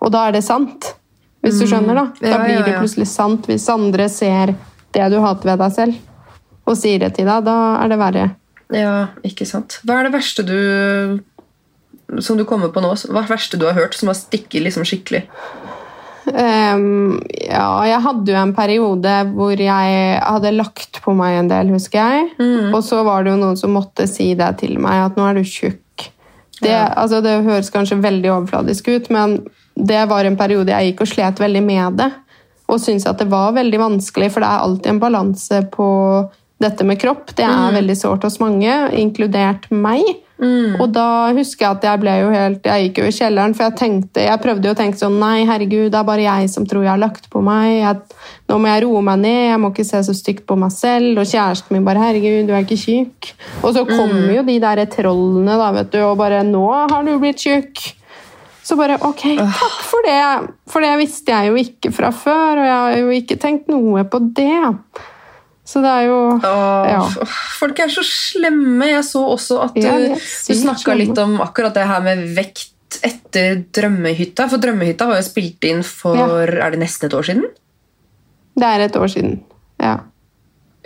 [0.00, 0.92] Og da er det sant.
[1.42, 2.04] Hvis du skjønner, da.
[2.20, 2.30] Da Mm.
[2.32, 4.54] Ja, blir det plutselig sant hvis andre ser
[4.92, 5.94] det du hater ved deg selv,
[6.66, 7.44] og sier det til deg.
[7.44, 8.26] Da er det verre.
[8.74, 9.78] Ja, ikke sant.
[9.86, 11.20] Hva er det verste du
[12.20, 12.90] som du kommer på nå?
[13.08, 15.22] Hva er det verste du har hørt som har stikket liksom skikkelig?
[16.28, 21.70] Um, ja, jeg hadde jo en periode hvor jeg hadde lagt på meg en del,
[21.72, 22.26] husker jeg.
[22.36, 22.74] Mm.
[22.76, 25.38] Og så var det jo noen som måtte si det til meg, at nå er
[25.40, 26.10] du tjukk.
[26.60, 26.88] Det, Ja.
[26.98, 29.38] altså, det høres kanskje veldig overfladisk ut, men
[29.78, 32.10] det var en periode jeg gikk og slet veldig med det.
[32.68, 35.88] Og syntes at det var veldig vanskelig, for det er alltid en balanse på
[36.58, 37.30] dette med kropp.
[37.38, 40.04] Det er veldig sårt hos mange, inkludert meg.
[40.78, 43.66] Og da husker jeg at jeg ble jo helt Jeg gikk jo i kjelleren, for
[43.66, 46.66] jeg tenkte Jeg prøvde jo å tenke sånn Nei, herregud, det er bare jeg som
[46.68, 47.80] tror jeg har lagt på meg.
[47.80, 50.70] Jeg, nå må jeg roe meg ned, jeg må ikke se så stygt på meg
[50.76, 51.18] selv.
[51.18, 53.32] Og kjæresten min bare Herregud, du er ikke tjukk.
[53.64, 57.16] Og så kommer jo de der trollene, da, vet du, og bare Nå har du
[57.18, 57.88] blitt tjukk.
[58.68, 60.16] Så bare ok, takk for det.
[60.68, 64.02] For det visste jeg jo ikke fra før, og jeg har jo ikke tenkt noe
[64.12, 64.74] på det.
[65.68, 67.00] Så det er jo Åh, Ja.
[67.58, 68.86] Folk er så slemme.
[68.88, 73.00] Jeg så også at du, Ja, du snakka litt om akkurat det her med vekt
[73.04, 74.48] etter Drømmehytta.
[74.48, 77.44] For Drømmehytta var jo spilt inn for Er det nesten et år siden?
[78.58, 79.36] Det er et år siden.
[79.80, 79.98] Ja.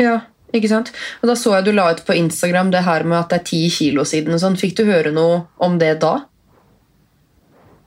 [0.03, 0.16] Ja,
[0.53, 0.90] ikke sant?
[1.23, 3.45] Og Da så jeg du la ut på Instagram det her med at det er
[3.45, 4.35] ti kilo siden.
[4.38, 4.59] sånn.
[4.59, 6.25] Fikk du høre noe om det da?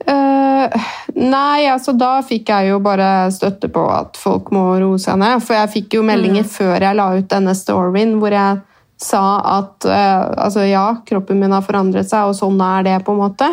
[0.06, 0.86] Eh,
[1.18, 5.44] nei, altså da fikk jeg jo bare støtte på at folk må roe seg ned.
[5.46, 8.62] For jeg fikk jo meldinger før jeg la ut denne storyen hvor jeg
[9.02, 9.24] sa
[9.60, 13.20] at uh, altså ja, kroppen min har forandret seg, og sånn er det, på en
[13.26, 13.50] måte.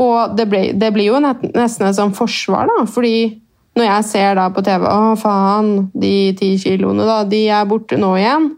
[0.00, 2.82] Og det, ble, det blir jo nesten et sånn forsvar, da.
[2.90, 3.14] Fordi
[3.78, 7.98] når jeg ser da på TV Å, faen, de ti kiloene, da, de er borte
[8.00, 8.48] nå igjen.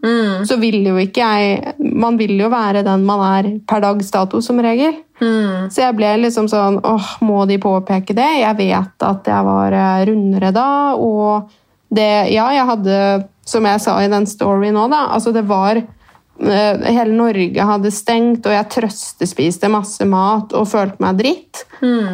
[0.49, 4.41] Så vil jo ikke jeg Man vil jo være den man er per dags dato,
[4.41, 4.97] som regel.
[5.73, 8.29] Så jeg ble liksom sånn åh, må de påpeke det?
[8.41, 11.51] Jeg vet at jeg var eh, rundere da, og
[11.93, 12.95] det Ja, jeg hadde,
[13.45, 17.91] som jeg sa i den storyen nå, da, altså det var eh, Hele Norge hadde
[17.93, 21.63] stengt, og jeg trøstespiste masse mat og følte meg dritt.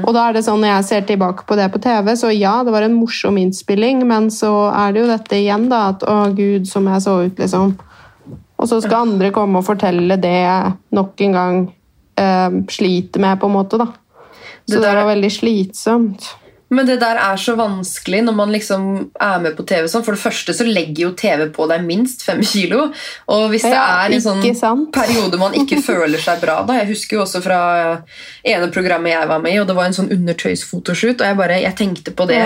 [0.04, 2.58] Og da er det sånn, når jeg ser tilbake på det på TV, så ja,
[2.66, 6.22] det var en morsom innspilling, men så er det jo dette igjen, da, at å
[6.36, 7.78] gud, som jeg så ut, liksom.
[8.60, 10.44] Og så skal andre komme og fortelle det
[10.92, 11.60] nok en gang
[12.20, 13.90] eh, sliter med, på en måte, da.
[14.70, 16.30] Så Det det, der- var veldig slitsomt.
[16.72, 18.84] Men det der er så vanskelig når man liksom
[19.20, 19.88] er med på TV.
[19.90, 20.04] sånn.
[20.06, 22.92] For det første så legger jo TV på deg minst fem kilo.
[23.28, 24.92] Og hvis det er en sånn sant?
[24.94, 28.04] periode man ikke føler seg bra da Jeg husker jo også fra
[28.46, 31.58] ene programmet jeg var med i, og det var en sånn undertøysfotoshoot, og jeg bare,
[31.64, 32.44] jeg tenkte på det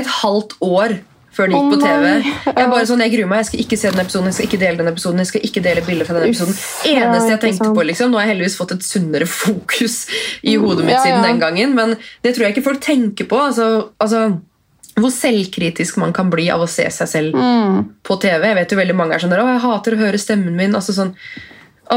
[0.00, 0.98] et halvt år
[1.40, 2.52] før den gikk oh, på TV.
[2.60, 4.60] Jeg bare sånn, jeg gruer meg, jeg skal ikke se den episoden, jeg skal ikke
[4.60, 6.52] dele den episoden, jeg skal ikke dele bilder fra den episoden.
[6.54, 6.92] episoden.
[6.92, 7.78] ja, Eneste jeg tenkte sant.
[7.80, 9.96] på, liksom, nå har jeg heldigvis fått et sunnere fokus
[10.44, 13.40] i hodet mitt Ja, siden den gangen, men det tror jeg ikke folk tenker på.
[13.50, 13.70] Altså,
[14.02, 14.24] altså,
[15.00, 17.84] hvor selvkritisk man kan bli av å se seg selv Mm.
[18.04, 18.42] på TV.
[18.50, 20.74] Jeg vet jo veldig mange er sånn der, å, jeg hater å høre stemmen min.
[20.76, 21.14] Altså sånn,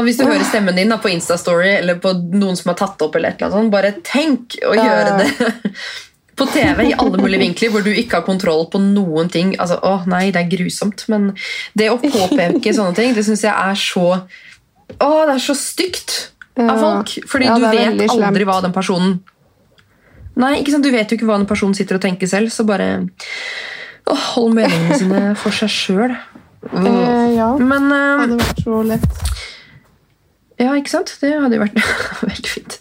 [0.04, 3.14] hvis du hører stemmen din da, på Instastory eller på noen som har tatt opp,
[3.18, 5.28] eller et eller annet bare tenk å gjøre det
[6.36, 9.54] på TV i alle mulige vinkler hvor du ikke har kontroll på noen ting.
[9.60, 11.04] Altså, å nei, det er grusomt.
[11.12, 11.30] Men
[11.78, 14.06] det å påpeke sånne ting, det syns jeg er så
[15.00, 16.16] Å, det er så stygt
[16.60, 17.14] av folk.
[17.30, 18.44] Fordi Ja, du vet aldri slemt.
[18.50, 19.16] hva den personen
[20.36, 20.84] Nei, ikke sant?
[20.84, 23.06] Du vet jo ikke hva den personen sitter og tenker selv, så bare
[24.10, 26.16] å, hold meningene sine for seg sjøl.
[26.74, 29.06] Eh, ja, Men eh, hadde vært så lett.
[30.58, 31.12] Ja, ikke sant?
[31.22, 31.78] Det hadde jo vært
[32.26, 32.76] veldig fint.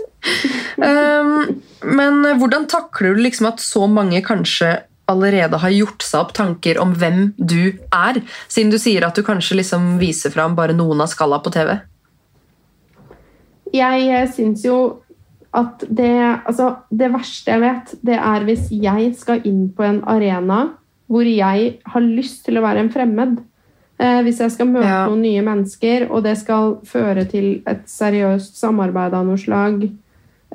[0.81, 4.75] Um, men hvordan takler du liksom at så mange kanskje
[5.11, 9.23] allerede har gjort seg opp tanker om hvem du er, siden du sier at du
[9.25, 11.75] kanskje liksom viser fram bare noen av skalla på TV?
[13.73, 14.77] Jeg eh, syns jo
[15.53, 16.13] at det
[16.47, 20.65] Altså, det verste jeg vet, det er hvis jeg skal inn på en arena
[21.11, 23.35] hvor jeg har lyst til å være en fremmed.
[24.01, 25.03] Eh, hvis jeg skal møte Ja.
[25.05, 29.83] noen nye mennesker, og det skal føre til et seriøst samarbeid av noe slag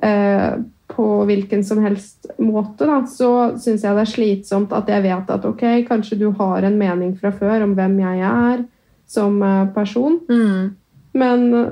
[0.03, 0.57] eh,
[0.99, 5.31] på hvilken som helst måte, da, så syns jeg det er slitsomt at jeg vet
[5.31, 8.65] at ok, kanskje du har en mening fra før om hvem jeg er
[9.07, 10.19] som eh, person.
[10.27, 10.75] Mm.
[11.23, 11.71] Men øh,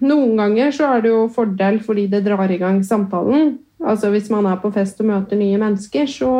[0.00, 3.58] noen ganger så er det jo fordel fordi det drar i gang samtalen.
[3.84, 6.32] Altså Hvis man er på fest og møter nye mennesker, så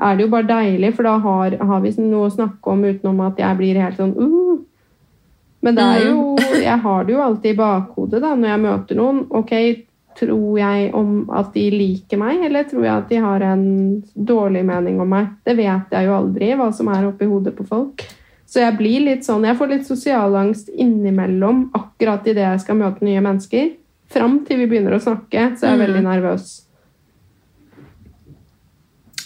[0.00, 3.20] er det jo bare deilig, for da har, har vi noe å snakke om utenom
[3.24, 4.58] at jeg blir helt sånn uh.
[5.60, 8.96] Men det er jo, jeg har det jo alltid i bakhodet da, når jeg møter
[8.96, 9.18] noen.
[9.36, 9.50] Ok,
[10.18, 13.66] tror jeg om at de liker meg, eller tror jeg at de har en
[14.14, 15.30] dårlig mening om meg?
[15.46, 18.06] Det vet jeg jo aldri, hva som er oppi hodet på folk.
[18.50, 23.06] Så jeg blir litt sånn, jeg får litt sosialangst innimellom akkurat idet jeg skal møte
[23.06, 23.76] nye mennesker.
[24.10, 26.48] Fram til vi begynner å snakke, så jeg er jeg veldig nervøs.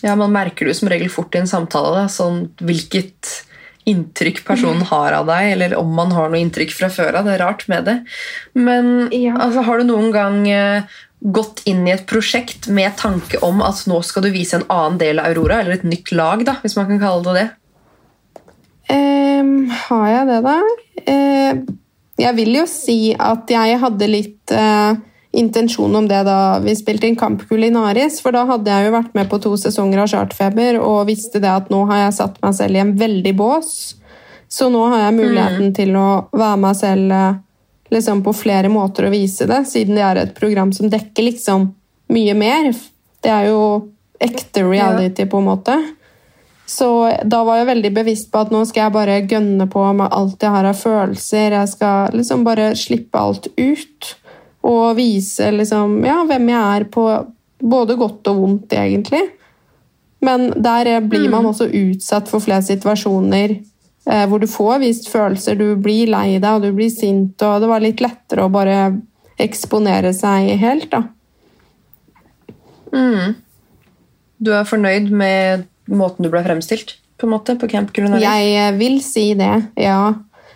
[0.04, 3.30] Ja, Man merker det jo som regel fort i en samtale da, sånn, hvilket
[3.90, 7.26] inntrykk personen har av deg, eller om man har noe inntrykk fra før av.
[7.28, 7.96] Det er rart med det.
[8.54, 9.34] Men Ja.
[9.36, 10.82] altså, har du noen gang eh,
[11.24, 14.98] gått inn i et prosjekt med tanke om at nå skal du vise en annen
[14.98, 17.48] del av Aurora, eller et nytt lag, da, hvis man kan kalle det det?
[18.90, 20.58] Um, har jeg det, da?
[21.08, 21.74] Uh,
[22.20, 24.94] jeg vil jo si at jeg hadde litt eh,
[25.40, 29.14] intensjon om det da vi spilte inn Kamp Kulinaris, for da hadde jeg jo vært
[29.16, 32.56] med på to sesonger av Chartfeber og visste det at nå har jeg satt meg
[32.58, 33.72] selv i en veldig bås.
[34.48, 37.40] Så nå har jeg muligheten til å være meg selv eh,
[37.94, 41.72] liksom på flere måter å vise det, siden det er et program som dekker liksom
[42.14, 42.70] mye mer.
[43.24, 43.60] Det er jo
[44.22, 45.76] ekte reality, på en måte.
[46.66, 46.88] Så
[47.28, 50.42] da var jeg veldig bevisst på at nå skal jeg bare gønne på med alt
[50.42, 51.58] jeg har av følelser.
[51.58, 54.14] Jeg skal liksom bare slippe alt ut.
[54.64, 57.06] Og vise liksom, ja, hvem jeg er på
[57.64, 59.22] både godt og vondt, egentlig.
[60.24, 65.10] Men der eh, blir man også utsatt for flere situasjoner eh, hvor du får vist
[65.12, 65.58] følelser.
[65.60, 68.78] Du blir lei deg, og du blir sint, og det var litt lettere å bare
[69.40, 71.02] eksponere seg helt, da.
[74.44, 78.24] Du er fornøyd med måten du ble fremstilt på en måte, på Camp Culinaris?
[78.24, 80.14] Jeg eh, vil si det, ja.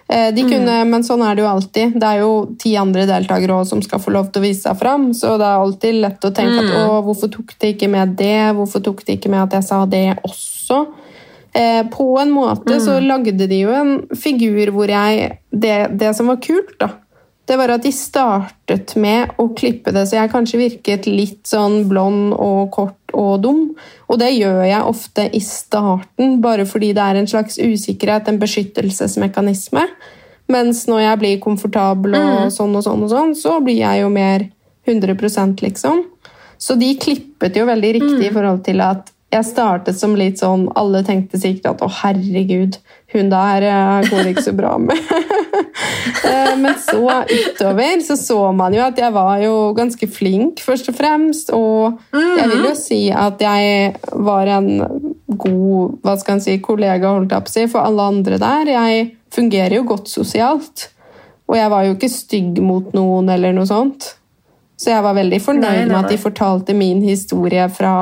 [0.09, 1.99] Eh, De kunne, Men sånn er det jo alltid.
[2.01, 5.11] Det er jo ti andre deltakere som skal få lov til å vise seg fram,
[5.13, 8.55] så det er alltid lett å tenke at å, hvorfor tok de ikke med det?
[8.57, 10.87] Hvorfor tok de ikke med at jeg sa det også?
[11.53, 16.29] Eh, på en måte så lagde de jo en figur hvor jeg det, det som
[16.29, 16.91] var kult, da,
[17.49, 21.87] det var at de startet med å klippe det så jeg kanskje virket litt sånn
[21.89, 23.63] blond og kort og dum.
[24.13, 28.41] Og det gjør jeg ofte i starten, bare fordi det er en slags usikkerhet, en
[28.43, 29.87] beskyttelsesmekanisme.
[30.53, 34.13] Mens når jeg blir komfortabel og sånn og sånn, og sånn, så blir jeg jo
[34.13, 34.45] mer
[34.89, 36.05] 100% liksom.
[36.59, 40.71] Så de klippet jo veldig riktig i forhold til at jeg startet som litt sånn
[40.79, 42.79] Alle tenkte sikkert at å, herregud,
[43.13, 44.97] hun der eh, går det ikke så bra med.
[46.29, 50.91] Eh, Men så utover så så man jo at jeg var jo ganske flink, først
[50.91, 51.51] og fremst.
[51.55, 54.69] Og jeg vil jo si at jeg var en
[55.29, 58.73] god hva skal en si, kollega holdt jeg på å si, for alle andre der.
[58.75, 60.89] Jeg fungerer jo godt sosialt.
[61.49, 64.11] Og jeg var jo ikke stygg mot noen eller noe sånt.
[64.79, 67.95] Så jeg var veldig fornøyd med at de fortalte min historie fra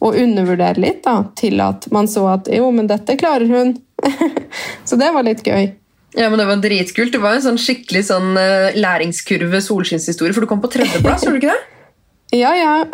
[0.00, 3.74] å undervurdere litt, da, til at man så at jo, men dette klarer hun.
[4.88, 5.74] så det var litt gøy.
[6.16, 7.12] Ja, men Det var dritkult.
[7.14, 11.38] Det var en sånn skikkelig sånn eh, læringskurve solskinnshistorie, for du kom på tredjeplass, gjorde
[11.38, 11.60] du ikke det?
[12.40, 12.84] Ja, ja.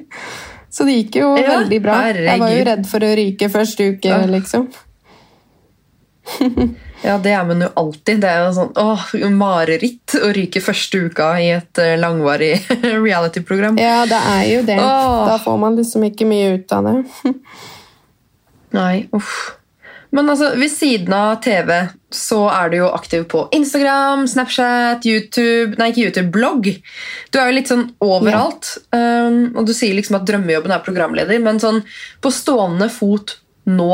[0.72, 1.96] Så det gikk jo Ja, veldig bra.
[2.16, 4.22] Jeg var jo redd for å ryke første uke, Ja.
[4.30, 4.70] liksom.
[7.02, 8.20] Ja, det er man jo alltid.
[8.20, 12.52] Det er jo sånn åh, mareritt å ryke første uka i et eh, langvarig
[13.06, 13.80] reality-program.
[13.80, 14.76] Ja, det er jo det.
[14.84, 15.22] Åh.
[15.30, 17.32] Da får man liksom ikke mye ut av det.
[18.80, 19.32] Nei, uff.
[20.10, 21.70] Men altså, ved siden av TV
[22.10, 26.70] så er du jo aktiv på Instagram, Snapchat, YouTube Nei, ikke YouTube, blogg.
[27.30, 28.72] Du er jo litt sånn overalt.
[28.90, 31.84] Um, og du sier liksom at drømmejobben er programleder, men sånn
[32.20, 33.38] på stående fot
[33.70, 33.92] nå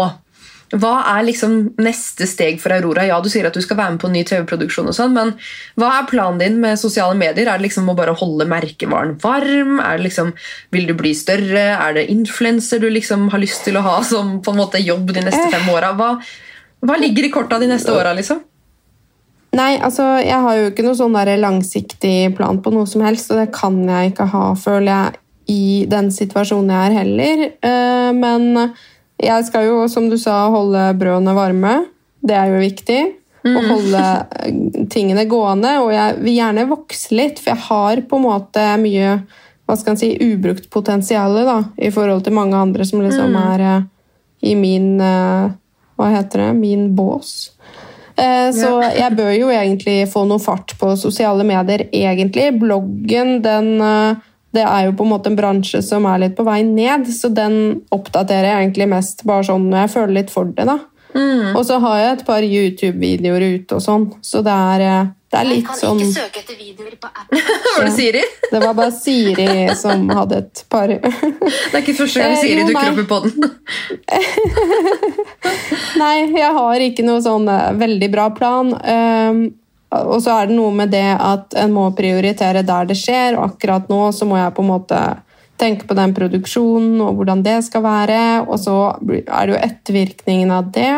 [0.75, 3.05] Hva er liksom neste steg for Aurora?
[3.07, 5.31] Ja, du sier at du skal være med på en ny TV-produksjon, og sånn, men
[5.79, 7.47] hva er planen din med sosiale medier?
[7.47, 9.79] Er det liksom å bare holde merkevaren varm?
[9.79, 10.33] Er det liksom,
[10.75, 11.69] Vil du bli større?
[11.77, 15.15] Er det influenser du liksom har lyst til å ha som på en måte jobb
[15.15, 15.93] de neste fem åra?
[15.95, 16.17] Hva,
[16.83, 18.43] hva ligger i korta de neste åra, liksom?
[19.57, 23.31] Nei, altså, jeg har jo ikke noe sånn der langsiktig plan på noe som helst,
[23.31, 27.43] og det kan jeg ikke ha, føler jeg, i den situasjonen jeg er heller.
[27.63, 28.73] Eh, Men
[29.23, 31.77] jeg skal jo, som du sa, holde brødene varme.
[32.21, 33.01] Det er jo viktig.
[33.47, 35.77] Å holde eh, tingene gående.
[35.85, 39.19] Og jeg vil gjerne vokse litt, for jeg har på en måte mye
[39.67, 43.65] hva skal en si, ubrukt potensial da, i forhold til mange andre som liksom er
[43.67, 43.87] eh,
[44.53, 45.55] i min eh,
[45.97, 46.51] Hva heter det?
[46.59, 47.53] Min bås.
[48.17, 52.47] Så jeg bør jo egentlig få noe fart på sosiale medier, egentlig.
[52.61, 53.71] Bloggen, den
[54.55, 57.29] Det er jo på en måte en bransje som er litt på vei ned, så
[57.35, 60.79] den oppdaterer jeg egentlig mest bare sånn når jeg føler litt for det, da.
[61.57, 65.39] Og så har jeg et par YouTube-videoer ute og sånn, så det er, eh, det
[65.41, 67.41] er litt sånn søke etter videoer på appen.
[67.77, 68.25] Var det Siri?
[68.51, 69.49] Det var bare Siri
[69.79, 73.07] som hadde et par Det er ikke første gang Eh, Siri jo, dukker opp i
[73.11, 73.35] poden.
[76.03, 78.75] Nei, jeg har ikke noe sånn eh, veldig bra plan.
[78.77, 79.47] Um,
[80.05, 83.53] og så er det noe med det at en må prioritere der det skjer, og
[83.53, 85.01] akkurat nå så må jeg på en måte
[85.57, 88.21] tenke på den produksjonen og hvordan det skal være.
[88.45, 88.77] Og så
[89.09, 90.93] er det jo ettervirkningen av det.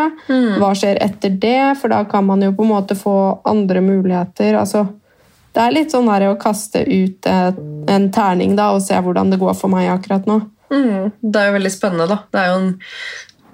[0.58, 1.60] Hva skjer etter det?
[1.80, 3.16] For da kan man jo på en måte få
[3.48, 4.58] andre muligheter.
[4.58, 4.86] Altså,
[5.54, 9.40] det er litt sånn der å kaste ut en terning da, og se hvordan det
[9.40, 10.42] går for meg akkurat nå.
[10.68, 12.18] Mm, det er jo veldig spennende, da.
[12.28, 12.72] Det er jo en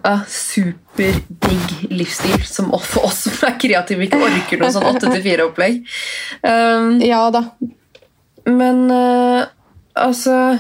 [0.05, 5.81] ja, superdigg livsstil som for oss som er kreative ikke orker noe sånn 8-4-opplegg.
[6.45, 7.47] Um, Ja da.
[8.45, 9.47] men uh,
[9.95, 10.59] altså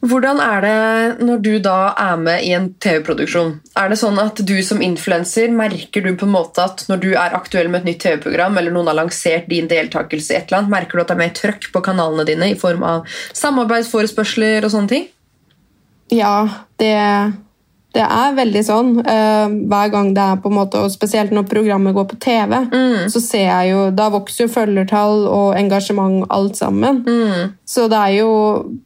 [0.00, 3.50] Hvordan er det når du da er med i en TV-produksjon?
[3.76, 7.10] Er det sånn at du som influenser merker du på en måte at når du
[7.10, 10.62] er aktuell med et nytt TV-program, eller noen har lansert din deltakelse i et eller
[10.62, 14.64] annet, merker du at det er mer trøkk på kanalene dine i form av samarbeidsforespørsler
[14.64, 15.06] og sånne ting?
[16.16, 16.48] Ja,
[16.80, 16.96] det,
[17.90, 18.90] det er veldig sånn.
[19.02, 22.54] Eh, hver gang det er på en måte, og Spesielt når programmet går på TV,
[23.10, 27.02] så ser jeg jo Da vokser jo følgertall og engasjement alt sammen.
[27.66, 28.30] Så det er jo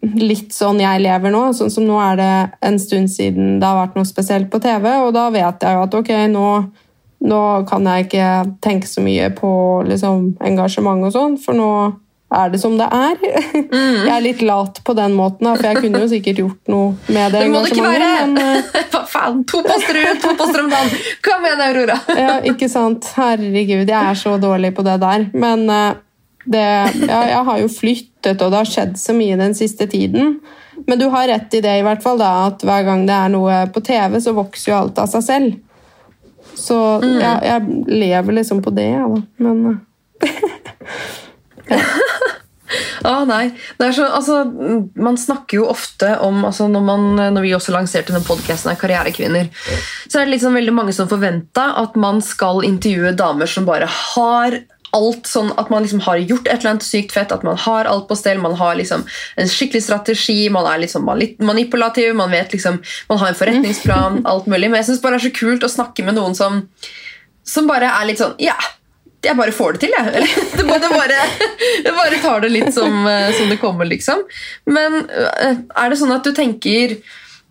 [0.03, 1.43] litt sånn jeg lever nå.
[1.57, 2.33] Sånn som nå er det
[2.65, 5.85] en stund siden det har vært noe spesielt på TV, og da vet jeg jo
[5.85, 6.49] at ok, nå,
[7.29, 8.31] nå kan jeg ikke
[8.65, 9.51] tenke så mye på
[9.89, 11.71] liksom, engasjement og sånn, for nå
[12.37, 13.19] er det som det er.
[14.07, 17.35] Jeg er litt lat på den måten, for jeg kunne jo sikkert gjort noe med
[17.35, 18.09] det Det må det ikke være!
[18.31, 18.89] men, eh!
[18.93, 19.43] Hva faen?
[19.51, 21.05] To poster ut, to poster om dagen!
[21.25, 21.99] Kom igjen, Aurora!
[22.25, 23.09] Ja, ikke sant?
[23.19, 25.29] Herregud, jeg er så dårlig på det der.
[25.33, 25.97] Men eh,
[26.45, 26.65] det,
[27.09, 30.39] ja, jeg har jo flyttet, og det har skjedd så mye den siste tiden.
[30.89, 33.33] Men du har rett i det, i hvert fall, da, at hver gang det er
[33.33, 35.55] noe på TV, så vokser jo alt av seg selv.
[36.55, 36.77] Så
[37.21, 39.21] ja, jeg lever liksom på det, jeg, da.
[39.43, 39.81] Men eh,
[43.05, 43.51] Ah, nei.
[43.77, 44.43] Det så, altså,
[44.97, 48.79] man snakker jo ofte om altså, når, man, når vi også lanserte denne podcasten av
[48.81, 49.51] Karrierekvinner,
[50.09, 53.91] så er det liksom veldig mange som forventa at man skal intervjue damer som bare
[53.91, 54.63] har
[54.95, 57.89] alt sånn at man liksom har gjort et eller annet sykt fett, at man har
[57.91, 59.03] alt på stell, man har liksom
[59.41, 62.79] en skikkelig strategi, man er liksom manipulativ, man vet liksom,
[63.11, 64.71] man har en forretningsplan, alt mulig.
[64.71, 66.63] Men jeg syns bare det er så kult å snakke med noen som,
[67.45, 68.57] som bare er litt sånn Ja,
[69.25, 70.13] jeg bare får det til, jeg.
[70.21, 71.19] Eller, det bare, det bare,
[71.87, 74.25] jeg bare tar det litt som, eh, som det kommer, liksom.
[74.71, 76.99] Men eh, er det sånn at du tenker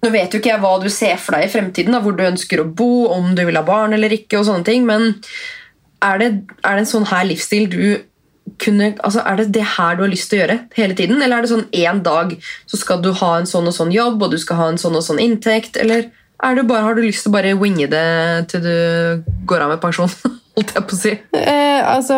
[0.03, 2.25] Nå vet jo ikke jeg hva du ser for deg i fremtiden, da, hvor du
[2.27, 5.13] ønsker å bo, om du vil ha barn eller ikke, og sånne ting, men
[6.03, 6.27] er det,
[6.59, 7.85] er det en sånn her livsstil du
[8.59, 11.21] kunne, altså Er det det her du har lyst til å gjøre hele tiden?
[11.23, 12.35] Eller er det sånn en dag
[12.67, 14.99] så skal du ha en sånn og sånn jobb, og du skal ha en sånn
[14.99, 15.79] og sånn inntekt?
[15.79, 16.09] Eller
[16.43, 18.05] er bare, har du lyst til å bare winge det
[18.51, 20.11] til du går av med pensjon?
[20.53, 21.09] Holdt jeg på å si.
[21.33, 22.13] Eh, altså,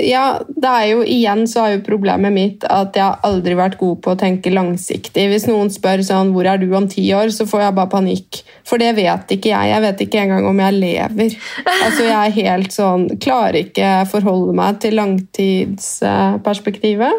[0.00, 3.76] ja, det er jo igjen så er jo problemet mitt at jeg har aldri vært
[3.80, 5.28] god på å tenke langsiktig.
[5.28, 8.30] Hvis noen spør sånn, hvor er du om ti år, så får jeg bare panikk.
[8.64, 9.70] For det vet ikke jeg.
[9.74, 11.30] Jeg vet ikke engang om jeg lever.
[11.76, 17.12] Altså, jeg er helt sånn, klarer ikke forholde meg til langtidsperspektivet.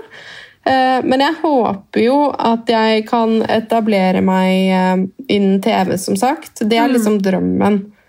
[0.66, 4.98] Eh, men jeg håper jo at jeg kan etablere meg eh,
[5.38, 6.66] innen TV, som sagt.
[6.66, 8.01] Det er liksom drømmen.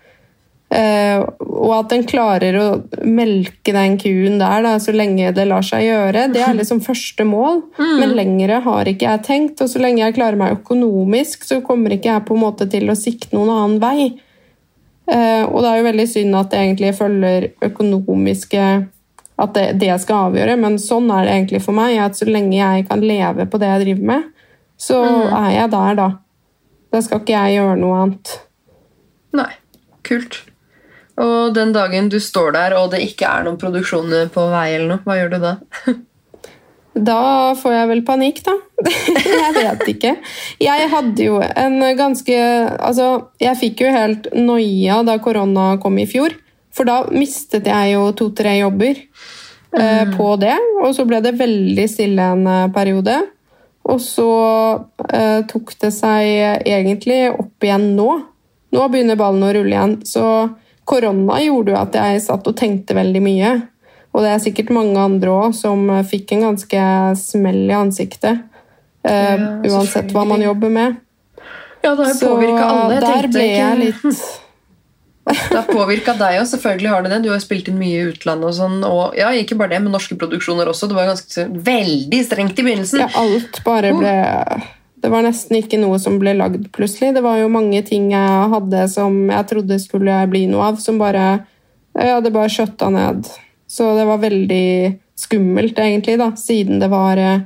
[0.73, 2.67] Eh, og at en klarer å
[3.05, 6.27] melke den kuen der da, så lenge det lar seg gjøre.
[6.33, 9.61] Det er liksom første mål, men lengre har ikke jeg tenkt.
[9.61, 12.89] Og så lenge jeg klarer meg økonomisk, så kommer ikke jeg på en måte til
[12.89, 14.07] å sikte noen annen vei.
[15.11, 18.67] Eh, og det er jo veldig synd at det egentlig følger økonomiske
[19.43, 21.97] At det, det skal avgjøre, men sånn er det egentlig for meg.
[22.01, 24.29] At så lenge jeg kan leve på det jeg driver med,
[24.79, 26.07] så er jeg der, da.
[26.93, 28.33] Da skal ikke jeg gjøre noe annet.
[29.33, 29.49] Nei,
[30.05, 30.43] kult.
[31.21, 34.95] Og den dagen du står der og det ikke er noen produksjoner på vei, eller
[34.95, 35.55] noe, hva gjør du da?
[36.93, 38.53] Da får jeg vel panikk, da.
[39.25, 40.11] jeg vet ikke.
[40.61, 42.35] Jeg hadde jo en ganske
[42.77, 46.35] Altså, jeg fikk jo helt noia da korona kom i fjor.
[46.73, 50.55] For da mistet jeg jo to-tre jobber eh, på det.
[50.83, 53.17] Og så ble det veldig stille en eh, periode.
[53.89, 54.29] Og så
[55.09, 58.09] eh, tok det seg egentlig opp igjen nå.
[58.73, 59.97] Nå begynner ballen å rulle igjen.
[60.05, 60.25] Så
[60.85, 63.53] korona gjorde jo at jeg satt og tenkte veldig mye.
[64.13, 66.83] Og det er sikkert mange andre òg som eh, fikk en ganske
[67.17, 68.43] smell i ansiktet.
[69.03, 70.99] Eh, Ja, uansett hva man jobber med.
[71.83, 72.95] Ja, det har jo påvirka alle.
[72.95, 74.03] Jeg der ble jeg litt
[75.23, 77.19] Det har påvirka deg òg, selvfølgelig har det det.
[77.23, 78.77] Du har spilt inn mye i utlandet og sånn.
[78.83, 80.89] Og ja, ikke bare det, men norske produksjoner også.
[80.91, 83.05] Det var ganske veldig strengt i begynnelsen.
[83.05, 84.15] Ja, alt bare ble
[85.03, 87.11] Det var nesten ikke noe som ble lagd plutselig.
[87.17, 91.01] Det var jo mange ting jeg hadde som jeg trodde skulle bli noe av, som
[91.01, 91.25] bare
[91.93, 93.27] Ja, det bare skjøtta ned.
[93.67, 94.67] Så det var veldig
[95.19, 97.43] skummelt, egentlig, da, siden det var eh,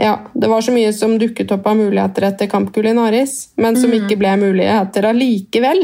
[0.00, 3.92] ja, Det var så mye som dukket opp av muligheter etter Kamp Kulinaris, men som
[3.92, 5.82] ikke ble muligheter allikevel.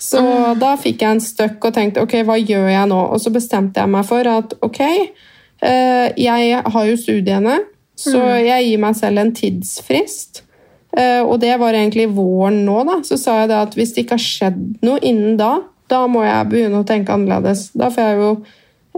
[0.00, 0.22] Så
[0.60, 2.98] da fikk jeg en støkk og tenkte ok, hva gjør jeg nå?
[3.12, 4.82] Og så bestemte jeg meg for at ok,
[5.62, 7.58] eh, jeg har jo studiene,
[7.96, 10.42] Så jeg gir meg selv en tidsfrist.
[10.96, 13.00] Eh, og det var egentlig våren nå, da.
[13.04, 15.58] Så sa jeg at hvis det ikke har skjedd noe innen da,
[15.90, 17.70] da må jeg begynne å tenke annerledes.
[17.76, 18.30] Da får jeg jo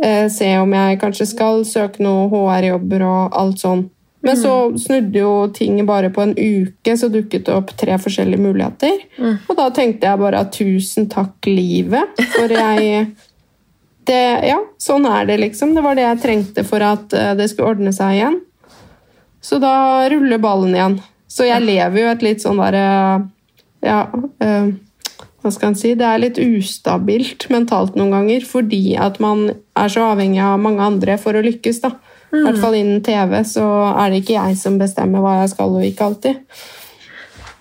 [0.03, 3.87] eh, se om jeg kanskje skal søke noen HR-jobber og alt sånn.
[4.27, 8.43] Men så snudde jo ting bare på en uke, så dukket det opp tre forskjellige
[8.43, 9.05] muligheter.
[9.47, 13.07] Og da tenkte jeg bare tusen takk, livet, for jeg
[14.11, 15.77] det, Ja, sånn er det, liksom.
[15.77, 18.41] Det var det jeg trengte for at eh, det skulle ordne seg igjen.
[19.41, 20.99] Så da ruller ballen igjen.
[21.29, 22.85] Så jeg lever jo et litt sånn derre
[23.85, 24.01] Ja,
[24.43, 24.71] eh,
[25.39, 25.93] hva skal en si?
[25.95, 30.83] Det er litt ustabilt mentalt noen ganger fordi at man er så avhengig av mange
[30.83, 31.79] andre for å lykkes.
[31.85, 31.93] da.
[32.35, 33.65] I hvert fall innen TV så
[33.95, 36.43] er det ikke jeg som bestemmer hva jeg skal og ikke alltid.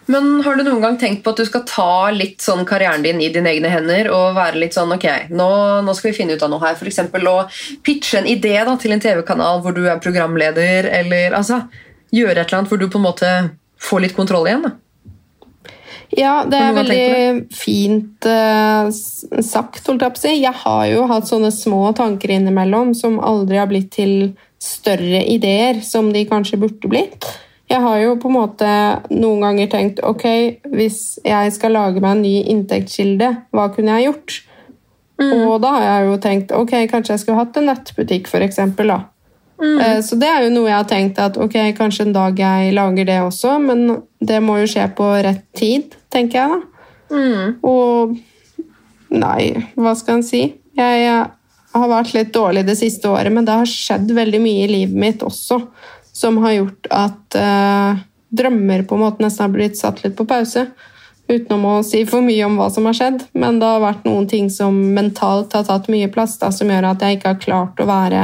[0.08, 3.20] Men har du noen gang tenkt på at du skal ta litt sånn karrieren din
[3.20, 5.50] i dine egne hender og være litt sånn ok, nå,
[5.84, 6.80] nå skal vi finne ut av noe her.
[6.80, 7.38] Eksempel å
[7.84, 11.66] pitche en idé da, til en TV-kanal hvor du er programleder, eller altså
[12.16, 13.32] gjøre et eller annet hvor du på en måte
[13.84, 14.70] får litt kontroll igjen.
[14.70, 14.76] da.
[16.16, 18.88] Ja, det er veldig fint uh,
[19.44, 20.32] sagt, holdt jeg på å si.
[20.40, 24.32] Jeg har jo hatt sånne små tanker innimellom som aldri har blitt til
[24.64, 27.28] større ideer, som de kanskje burde blitt.
[27.68, 28.68] Jeg har jo på en måte
[29.12, 30.24] noen ganger tenkt ok,
[30.72, 34.38] hvis jeg skal lage meg en ny inntektskilde, hva kunne jeg gjort?
[35.50, 38.88] Og da har jeg jo tenkt ok, kanskje jeg skulle hatt en nettbutikk, for eksempel.
[38.94, 39.00] Da.
[39.82, 42.74] Eh, Så det er jo noe jeg har tenkt at ok, kanskje en dag jeg
[42.78, 46.62] lager det også, men det må jo skje på rett tid, tenker jeg da.
[47.64, 48.16] Og
[49.10, 50.54] nei, hva skal en si?
[50.78, 51.26] Jeg eh,
[51.74, 54.96] har vært litt dårlig det siste året, men det har skjedd veldig mye i livet
[55.04, 55.60] mitt også,
[56.18, 58.04] som har gjort at eh,
[58.38, 60.68] drømmer på en måte nesten har blitt satt litt på pause.
[61.28, 64.30] Utenom å si for mye om hva som har skjedd, men det har vært noen
[64.32, 67.82] ting som mentalt har tatt mye plass, da, som gjør at jeg ikke har klart
[67.84, 68.22] å være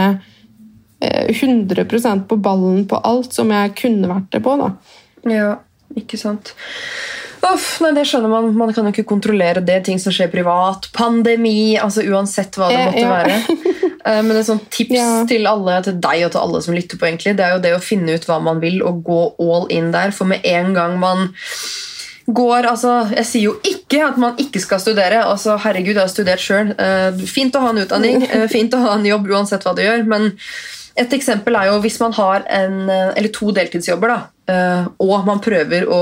[1.04, 4.56] eh, 100% på ballen på alt som jeg kunne vært det på.
[4.62, 4.72] da.
[5.30, 5.52] Ja,
[6.00, 6.56] ikke sant.
[7.44, 8.54] Uff, nei, det skjønner man.
[8.56, 9.82] Man kan jo ikke kontrollere det.
[9.84, 10.88] Ting som skjer privat.
[10.96, 11.76] Pandemi.
[11.76, 13.10] altså Uansett hva det Eh, måtte ja.
[13.12, 13.36] være.
[14.06, 15.26] Eh, Men et sånt tips Ja.
[15.26, 17.74] til alle, til deg og til alle som lytter på, egentlig, det er jo det
[17.76, 20.12] å finne ut hva man vil, og gå all in der.
[20.12, 21.32] For med en gang man
[22.30, 25.24] går altså, Jeg sier jo ikke at man ikke skal studere.
[25.26, 26.76] altså Herregud, jeg har studert sjøl.
[27.28, 30.06] Fint å ha en utdanning, eh, fint å ha en jobb uansett hva du gjør.
[30.06, 30.32] men
[30.96, 35.26] et eksempel er jo hvis man har en, eh, eller to deltidsjobber, da, eh, og
[35.28, 36.00] man prøver å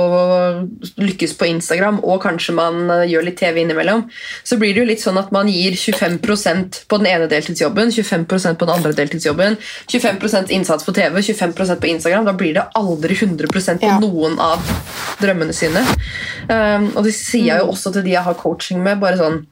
[0.98, 4.04] lykkes på Instagram, og kanskje man eh, gjør litt TV innimellom,
[4.44, 8.58] så blir det jo litt sånn at man gir 25% på den ene deltidsjobben, 25%
[8.58, 9.58] på den andre deltidsjobben,
[9.92, 12.26] 25% innsats på TV, 25% på Instagram.
[12.30, 14.00] Da blir det aldri 100% på Ja.
[14.00, 14.60] noen av
[15.22, 15.82] drømmene sine.
[16.50, 19.00] Uh, og det sier jeg jo også til de jeg har coaching med.
[19.00, 19.46] bare sånn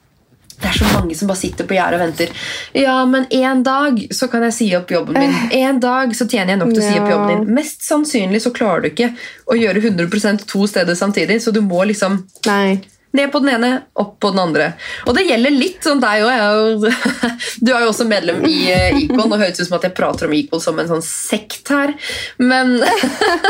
[0.61, 2.31] det er så mange som bare sitter på gjerdet og venter.
[2.75, 5.35] Ja, men en dag så kan jeg si opp jobben min.
[5.55, 7.49] En dag så tjener jeg nok til å si opp jobben din.
[7.55, 9.13] Mest sannsynlig så klarer du ikke
[9.47, 12.17] å gjøre 100% to steder samtidig, så du må liksom
[12.49, 12.81] Nei.
[13.15, 13.69] ned på den ene,
[14.03, 14.73] opp på den andre.
[15.07, 16.89] Og det gjelder litt sånn deg òg.
[17.63, 18.57] Du er jo også medlem i
[19.05, 21.95] Icon, og høres ut som at jeg prater om Icon som en sånn sekt her,
[22.43, 22.75] men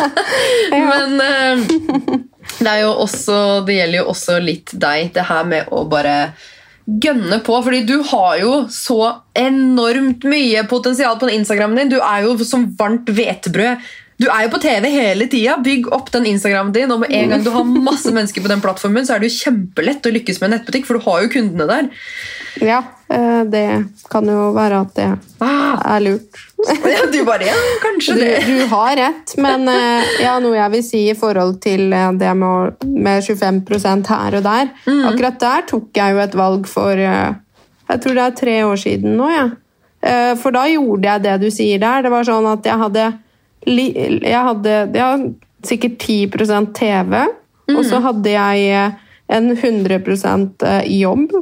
[0.78, 1.66] Men eh,
[2.60, 6.16] det, jo også, det gjelder jo også litt deg, det her med å bare
[7.04, 7.62] gønne på.
[7.64, 11.96] fordi du har jo så enormt mye potensial på Instagrammen din.
[11.96, 13.78] Du er jo som varmt hvetebrød.
[14.20, 15.54] Du er jo på TV hele tida.
[15.64, 16.92] Bygg opp den Instagramen din.
[16.92, 19.38] Og med en gang du har masse mennesker på den plattformen, så er det jo
[19.46, 21.88] kjempelett å lykkes med en nettbutikk, for du har jo kundene der.
[22.66, 22.82] Ja,
[23.14, 23.64] eh, det
[24.12, 25.06] kan jo være at det
[25.40, 26.42] Ah, er lurt.
[26.68, 27.54] ja, du bare Ja,
[27.86, 28.32] kanskje det.
[28.50, 32.34] du har rett, men eh, ja, noe jeg vil si i forhold til eh, det
[32.36, 34.74] med, med 25% her og der
[35.08, 39.16] Akkurat der tok jeg jo et valg for Jeg tror det er tre år siden
[39.16, 39.48] nå, ja.
[40.40, 42.04] For da gjorde jeg det du sier der.
[42.06, 43.06] Det var sånn at jeg hadde,
[43.70, 45.12] jeg hadde ja,
[45.66, 47.16] sikkert 10% TV,
[47.76, 48.98] og så hadde jeg eh,
[49.30, 51.38] en 100% jobb.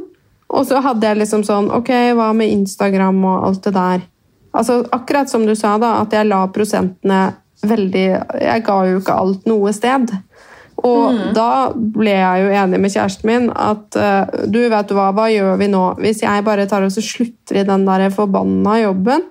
[0.48, 4.06] Og så hadde jeg liksom sånn Ok, hva med Instagram og alt det der?
[4.56, 7.20] Altså, akkurat som du sa, da, at jeg la prosentene
[7.68, 8.06] veldig
[8.40, 10.12] Jeg ga jo ikke alt noe sted.
[10.86, 15.08] Og da ble jeg jo enig med kjæresten min at uh, du vet du hva,
[15.16, 15.82] hva gjør vi nå?
[15.98, 19.26] Hvis jeg bare tar og slutter i den der forbanna jobben,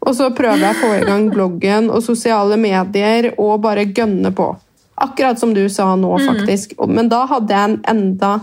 [0.00, 4.32] og så prøver jeg å få i gang bloggen og sosiale medier og bare gønne
[4.36, 4.50] på.
[4.96, 6.76] Akkurat som du sa nå, faktisk.
[6.78, 6.92] Mm.
[6.98, 8.34] Men da hadde jeg en enda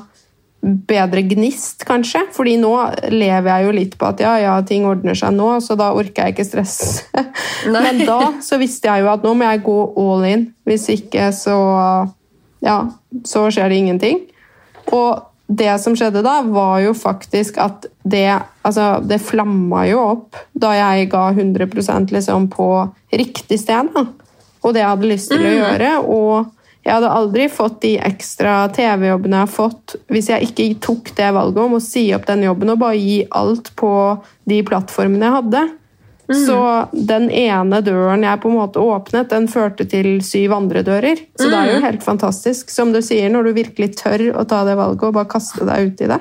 [0.64, 2.22] bedre gnist, kanskje.
[2.36, 2.72] Fordi nå
[3.12, 6.28] lever jeg jo litt på at ja, ja, ting ordner seg nå, så da orker
[6.28, 6.78] jeg ikke stress.
[7.74, 10.46] Men da så visste jeg jo at nå må jeg gå all in.
[10.68, 11.58] Hvis ikke så
[12.64, 12.78] ja,
[13.28, 14.22] så skjer det ingenting.
[14.96, 20.38] Og det som skjedde da, var jo faktisk at det Altså, det flamma jo opp
[20.56, 22.68] da jeg ga 100% liksom på
[23.12, 23.90] riktig sted.
[23.92, 24.06] da.
[24.64, 25.90] og det jeg hadde lyst til å gjøre.
[26.08, 31.12] Og jeg hadde aldri fått de ekstra TV-jobbene jeg har fått hvis jeg ikke tok
[31.18, 33.92] det valget om å si opp den jobben og bare gi alt på
[34.48, 35.66] de plattformene jeg hadde.
[36.32, 36.58] Så
[36.94, 41.20] den ene døren jeg på en måte åpnet, den førte til syv andre dører.
[41.36, 42.72] Så det er jo helt fantastisk.
[42.72, 45.92] Som du sier, når du virkelig tør å ta det valget og bare kaste deg
[45.92, 46.20] ut i det.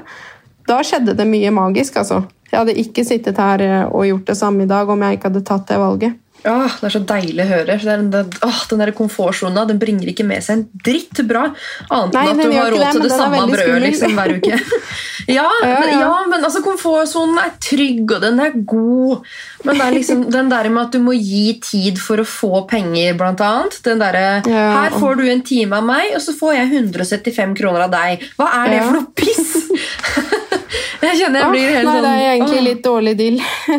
[0.66, 2.24] Da skjedde det mye magisk, altså.
[2.53, 5.30] Jeg hadde ikke sittet her eh, og gjort det samme i dag om jeg ikke
[5.30, 6.18] hadde tatt det valget.
[6.43, 7.76] Åh, det er så deilig å høre.
[7.78, 11.45] Det er, det, åh, den der komfortsona den bringer ikke med seg en dritt bra.
[11.86, 14.59] Annet enn at du har råd det, til det samme brødet liksom, hver uke.
[15.38, 16.01] ja, Ja, men, ja.
[16.01, 19.28] ja, men altså, komfortsonen er trygg, og den er god.
[19.62, 22.64] Men det er liksom den der med at du må gi tid for å få
[22.70, 23.78] penger, blant annet.
[23.86, 24.43] Den derre.
[24.49, 28.26] Her får du en time av meg, og så får jeg 175 kroner av deg.
[28.40, 29.55] Hva er det for noe piss?!
[31.03, 32.66] jeg kjenner jeg blir helt Nei, sånn det er egentlig åh.
[32.66, 33.38] litt dårlig deal.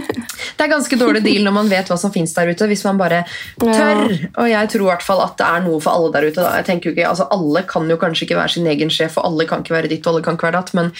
[0.57, 2.67] Det er ganske dårlig deal når man vet hva som finnes der ute.
[2.69, 3.24] Hvis man bare
[3.59, 4.11] tør.
[4.38, 6.39] Og jeg tror i hvert fall at det er noe for alle der ute.
[6.39, 6.51] Da.
[6.59, 9.32] Jeg tenker jo ikke, altså Alle kan jo kanskje ikke være sin egen sjef, og
[9.32, 10.91] alle kan ikke være ditt og alle kan ikke være datt, men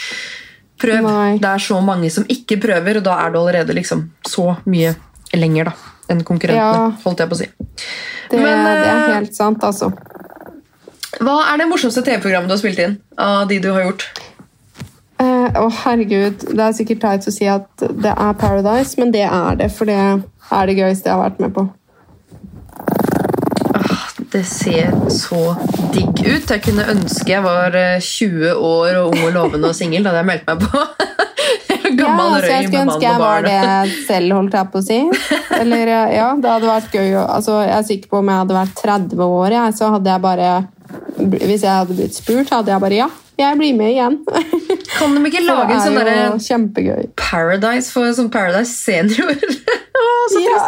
[0.82, 1.08] prøv.
[1.08, 1.38] Nei.
[1.44, 4.96] Det er så mange som ikke prøver, og da er du allerede liksom så mye
[5.38, 5.76] lenger da,
[6.14, 6.90] enn konkurrentene.
[6.90, 7.04] Ja.
[7.06, 7.52] holdt jeg på å si.
[8.32, 9.92] Det, Men, det er eh, helt sant, altså.
[11.24, 12.98] Hva er det morsomste TV-programmet du har spilt inn?
[13.22, 14.08] av de du har gjort?
[15.24, 16.44] Eh, Å, herregud.
[16.50, 19.90] Det er sikkert teit å si at det er Paradise, men det er det, for
[19.90, 21.68] det er det gøyeste jeg har vært med på.
[23.78, 25.42] Ah, Det ser så
[25.94, 26.50] digg ut.
[26.50, 30.04] Jeg kunne ønske jeg var eh, 20 år og ung og lovende og singel.
[30.04, 30.86] Da hadde jeg meldt meg på.
[31.94, 34.70] Ja, røy altså, jeg røy skulle med mann ønske jeg var det selv, holdt jeg
[34.74, 35.00] på å si.
[35.60, 37.10] Eller eh, ja, det hadde vært gøy.
[37.22, 40.24] Altså, jeg er sikker på om jeg hadde vært 30 år, jeg, så hadde jeg
[40.24, 40.48] bare
[41.20, 43.10] Hvis jeg hadde blitt spurt, hadde jeg bare ja,
[43.40, 44.20] jeg blir med igjen.
[44.98, 47.08] Kan de ikke lage en sånn er derre.
[47.18, 49.34] Paradise for sånn Paradise senior?
[50.04, 50.60] Å, så Ja.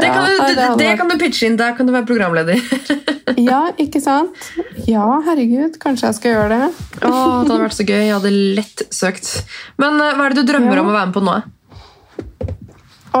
[0.00, 1.56] Det kan, du, det, det kan du pitche inn.
[1.60, 2.60] Der kan du være programleder.
[3.40, 4.34] Ja, ikke sant?
[4.90, 6.66] Ja, herregud, kanskje jeg skal gjøre det.
[6.98, 7.10] Å,
[7.46, 8.00] det hadde vært så gøy.
[8.02, 9.30] Jeg hadde lett søkt.
[9.80, 10.82] Men eh, hva er det du drømmer Ja.
[10.82, 11.36] om å være med på nå?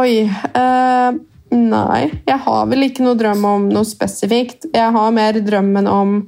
[0.00, 0.10] Oi.
[0.26, 1.10] uh,
[1.54, 4.68] nei, jeg har vel ikke noe drøm om noe spesifikt.
[4.74, 6.18] Jeg har mer drømmen om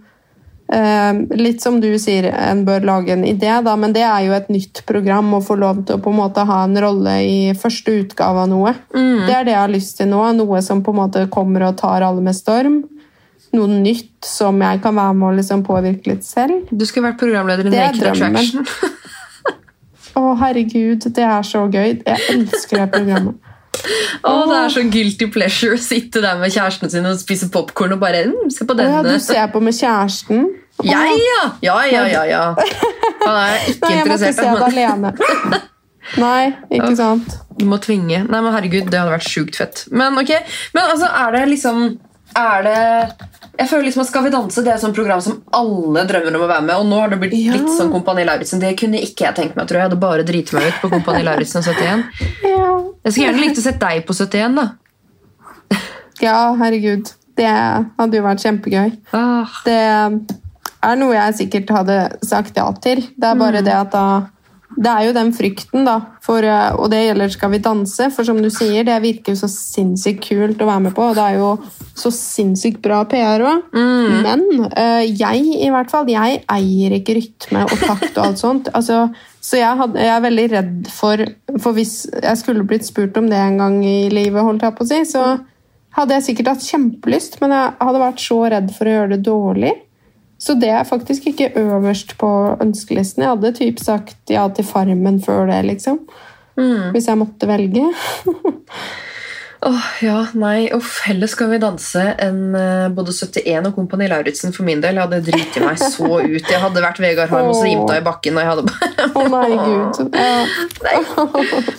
[1.36, 4.48] Litt som du sier, en bør lage en idé, da, men det er jo et
[4.52, 7.92] nytt program å få lov til å på en måte ha en rolle i første
[8.04, 8.72] utgave av noe.
[8.92, 10.22] Det er det jeg har lyst til nå.
[10.38, 12.82] Noe som på en måte kommer og tar alle med storm.
[13.52, 16.70] Noe nytt som jeg kan være med å liksom påvirke litt selv.
[16.72, 18.06] Du skulle vært programleder i Naked.
[18.14, 18.64] Attraction.
[20.12, 21.98] Å, herregud, det er så gøy.
[22.04, 23.40] Jeg elsker det programmet.
[24.22, 27.96] Oh, det er så guilty pleasure å sitte der med kjæresten sin og spise popkorn
[27.96, 29.00] og bare mm, se på denne.
[29.00, 30.44] ja, du ser på med kjæresten?
[30.82, 31.42] Å, Ja, ja!
[31.62, 32.42] Ja, ja, ja, ja.
[33.22, 34.34] Han er ikke Nei, jeg interessert.
[34.34, 35.60] se da, det alene.
[36.18, 37.36] Nei, ikke sant?
[37.58, 38.24] Du må tvinge.
[38.26, 39.84] Nei, men herregud, det hadde vært sjukt fett.
[39.94, 40.32] Men ok,
[40.74, 41.84] men altså, er det liksom
[42.34, 42.78] Er det
[43.60, 46.34] Jeg føler liksom at Skal vi danse det er et sånt program som alle drømmer
[46.38, 46.74] om å være med.
[46.80, 47.52] Og nå har det blitt Ja.
[47.54, 48.58] litt sånn Kompani Lauritzen.
[48.62, 49.68] Det kunne ikke jeg tenkt meg.
[49.68, 52.04] tror Jeg Jeg hadde bare driti meg ut på Kompani Lauritzen og 71.
[52.48, 52.70] Ja.
[53.04, 54.56] Jeg skulle gjerne likt å sett deg på 71.
[54.58, 54.68] da
[56.22, 57.08] ja, herregud.
[57.34, 58.90] Det hadde jo vært kjempegøy.
[59.16, 59.78] ah, Det
[60.82, 63.02] er noe jeg sikkert hadde sagt ja til.
[63.16, 63.38] Det er Mm.
[63.46, 64.06] bare det at da
[64.74, 65.98] Det er jo den frykten, da.
[66.24, 68.06] For, eh, og det gjelder Skal vi danse.
[68.10, 71.10] For som du sier, det virker jo så sinnssykt kult å være med på.
[71.10, 71.58] Og det er jo
[71.94, 73.66] så sinnssykt bra PR òg.
[73.74, 74.22] Mm.
[74.24, 78.70] Men eh, jeg, i hvert fall, jeg eier ikke rytme og takt og alt sånt.
[78.74, 79.10] Altså,
[79.42, 81.16] så jeg, hadde, jeg er veldig redd for
[81.60, 84.84] For hvis jeg skulle blitt spurt om det en gang i livet, holdt jeg på
[84.84, 85.36] å si, så
[85.98, 89.22] hadde jeg sikkert hatt kjempelyst, men jeg hadde vært så redd for å gjøre det
[89.28, 89.74] dårlig.
[90.42, 92.28] Så det er faktisk ikke øverst på
[92.62, 93.22] ønskelisten.
[93.22, 96.00] Jeg hadde typ sagt ja til Farmen før det, liksom.
[96.58, 96.90] mm.
[96.96, 97.86] Hvis jeg måtte velge.
[99.62, 104.50] Åh, ja, nei, uff, heller skal vi danse enn eh, både 71 og Kompani Lauritzen
[104.50, 104.98] for min del.
[104.98, 106.48] Jeg hadde driti meg så ut.
[106.50, 108.34] Jeg hadde vært Vegard Harm og så rimta i bakken.
[108.34, 109.06] Og jeg hadde bare...
[109.06, 110.02] Å nei, gud.
[110.18, 110.42] Ja.
[110.82, 110.96] Nei.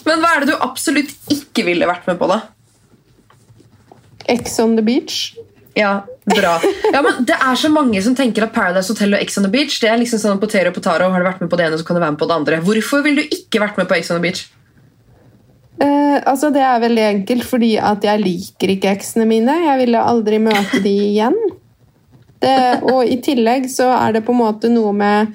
[0.07, 2.39] Men hva er det du absolutt ikke ville vært med på, da?
[4.31, 5.33] Ex on the beach.
[5.75, 6.55] Ja, bra.
[6.93, 9.51] Ja, men Det er så mange som tenker at Paradise Hotel og Ex on the
[9.51, 11.09] Beach det er liksom sånn potero og potaro.
[11.11, 12.59] Har du vært med på det ene, så kan du være med på det andre.
[12.67, 14.45] Hvorfor ville du ikke vært med på Ex on the Beach?
[15.81, 19.57] Uh, altså Det er veldig enkelt, fordi at jeg liker ikke eksene mine.
[19.65, 21.39] Jeg ville aldri møte de igjen.
[22.43, 22.57] Det,
[22.91, 25.33] og i tillegg så er det på en måte noe med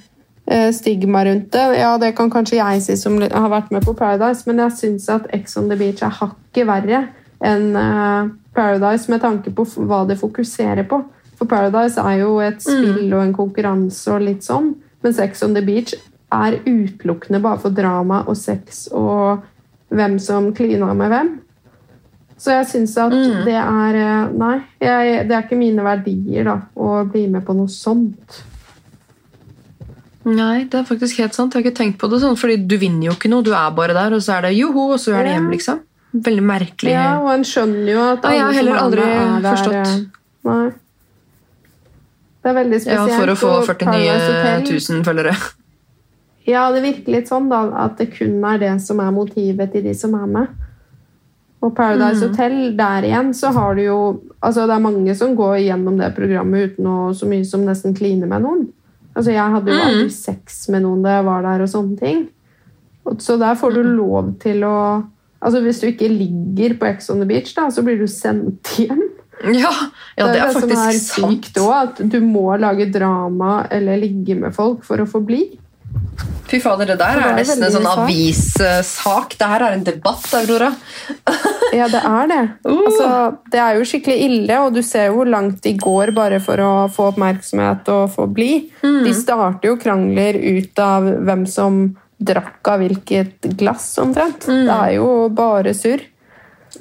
[0.52, 1.66] uh, stigma rundt det.
[1.80, 5.08] Ja, det kan kanskje jeg si som har vært med på Paradise, men jeg syns
[5.12, 7.06] at Ex on the Beach er hakket verre
[7.44, 11.00] enn eh, Paradise med tanke på hva det fokuserer på.
[11.38, 14.72] For Paradise er jo et spill og en konkurranse og litt sånn,
[15.04, 15.94] men Sex on the Beach
[16.34, 19.44] er utelukkende bare for drama og sex og
[19.94, 21.30] hvem som klina med hvem.
[22.38, 23.14] Så jeg syns at
[23.46, 27.56] det er eh, Nei, jeg, det er ikke mine verdier da, å bli med på
[27.56, 28.42] noe sånt.
[30.28, 31.54] Nei, det er faktisk helt sant.
[31.54, 33.46] Jeg har ikke tenkt på det sånn, fordi du vinner jo ikke noe.
[33.46, 35.80] Du er bare der, og så er det joho, og så er det hjem, liksom.
[36.24, 36.90] Veldig merkelig.
[36.92, 39.74] Ja, og en skjønner jo at Ja, jeg har heller er aldri er forstått.
[39.74, 40.04] eh,
[40.48, 40.70] Nei.
[42.42, 43.18] Det er veldig Ja, spesielt.
[43.18, 45.34] for å få 49 000 følgere.
[46.48, 49.82] Ja, det virker litt sånn da, at det kun er det som er motivet til
[49.84, 50.48] de som er med.
[51.60, 52.28] Og Paradise Mm.
[52.30, 56.14] Hotel, der igjen, så har du jo Altså, det er mange som går gjennom det
[56.14, 58.68] programmet uten å så mye som nesten kline med noen.
[59.16, 59.88] Altså, jeg hadde jo Mm.
[59.88, 62.28] aldri sex med noen da jeg var der, og sånne ting.
[63.18, 63.96] Så der får du Mm.
[63.96, 65.04] lov til å
[65.38, 68.74] Altså, hvis du ikke ligger på Ex on the Beach, da, så blir du sendt
[68.78, 69.04] hjem.
[69.54, 69.70] Ja,
[70.18, 71.46] ja det er som er faktisk sant.
[71.46, 75.44] sykt òg, at du må lage drama eller ligge med folk for å få bli.
[76.48, 78.02] Fy fader, det der det er er nesten en sånn sak.
[78.06, 79.34] avissak.
[79.38, 80.72] Det her er en debatt, Aurora.
[81.68, 82.42] Ja, det er det.
[82.64, 82.78] Uh.
[82.88, 83.08] Altså,
[83.52, 86.62] det er jo skikkelig ille, og du ser jo hvor langt de går bare for
[86.64, 88.52] å få oppmerksomhet og få bli.
[88.80, 89.02] Mm.
[89.04, 91.82] De starter jo krangler ut av hvem som
[92.18, 94.48] drakk av hvilket glass, omtrent.
[94.48, 94.64] Mm.
[94.66, 96.02] Det er jo bare surr.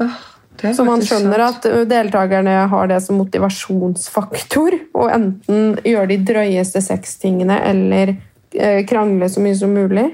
[0.01, 1.67] Er Så man skjønner sant.
[1.67, 8.15] at deltakerne har det som motivasjonsfaktor, og enten gjøre de drøyeste sextingene eller
[8.55, 10.09] eh, krangle så mye som mulig.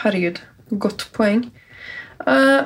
[0.00, 0.40] Herregud,
[0.80, 1.44] godt poeng.
[2.24, 2.64] Uh,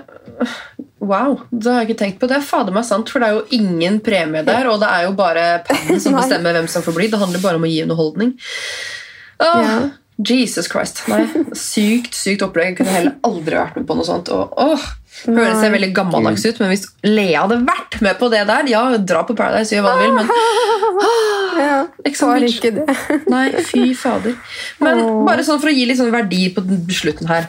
[1.03, 2.29] wow, det har jeg ikke tenkt på.
[2.31, 5.09] Det er fader meg sant, for det er jo ingen premie der, og det er
[5.09, 7.09] jo bare pennen som bestemmer hvem som får bli.
[7.11, 8.37] Det handler bare om å gi underholdning.
[9.43, 9.81] Uh, Ja.
[10.19, 11.05] Jesus Christ.
[11.07, 11.23] Nei,
[11.55, 12.73] sykt, sykt opplegg.
[12.73, 14.31] Jeg kunne heller aldri vært med på noe sånt.
[14.35, 14.87] Og, åh,
[15.29, 18.83] høres jeg veldig gammeldags ut, men hvis Lea hadde vært med på det der Ja,
[18.99, 20.33] dra på Paradise, gjør hva du vil, men
[21.59, 22.59] Ja, the var Beach.
[22.59, 22.99] ikke det.
[23.35, 24.37] Nei, fy fader.
[24.83, 26.63] Men bare sånn for å gi litt sånn verdi på
[26.95, 27.49] slutten her.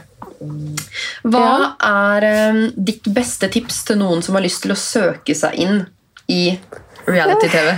[1.27, 5.57] Hva er um, ditt beste tips til noen som har lyst til å søke seg
[5.61, 5.81] inn
[6.31, 6.55] i
[7.09, 7.73] reality-TV?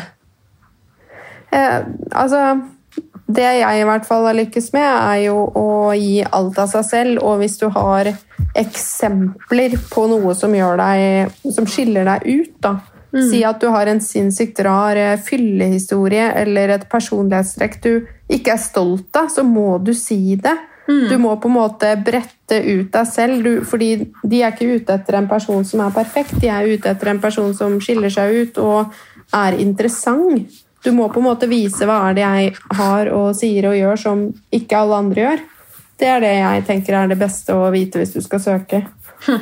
[1.52, 1.80] Eh,
[2.16, 2.44] altså,
[3.36, 5.68] det jeg i hvert fall har lykkes med, er jo å
[5.98, 7.24] gi alt av seg selv.
[7.26, 8.12] Og hvis du har
[8.58, 12.78] eksempler på noe som, gjør deg, som skiller deg ut, da.
[13.12, 17.90] Si at du har en sinnssykt rar eh, fyllehistorie eller et personlighetstrekk du
[18.32, 20.56] ikke er stolt av, så må du si det.
[20.88, 23.92] Du må på en måte brette ut deg selv, du, fordi
[24.28, 26.40] de er ikke ute etter en person som er perfekt.
[26.42, 28.96] De er ute etter en person som skiller seg ut og
[29.36, 30.52] er interessant.
[30.84, 34.00] Du må på en måte vise hva er det jeg har og sier og gjør
[34.02, 34.24] som
[34.54, 35.44] ikke alle andre gjør.
[36.02, 38.86] Det er det jeg tenker er det beste å vite hvis du skal søke.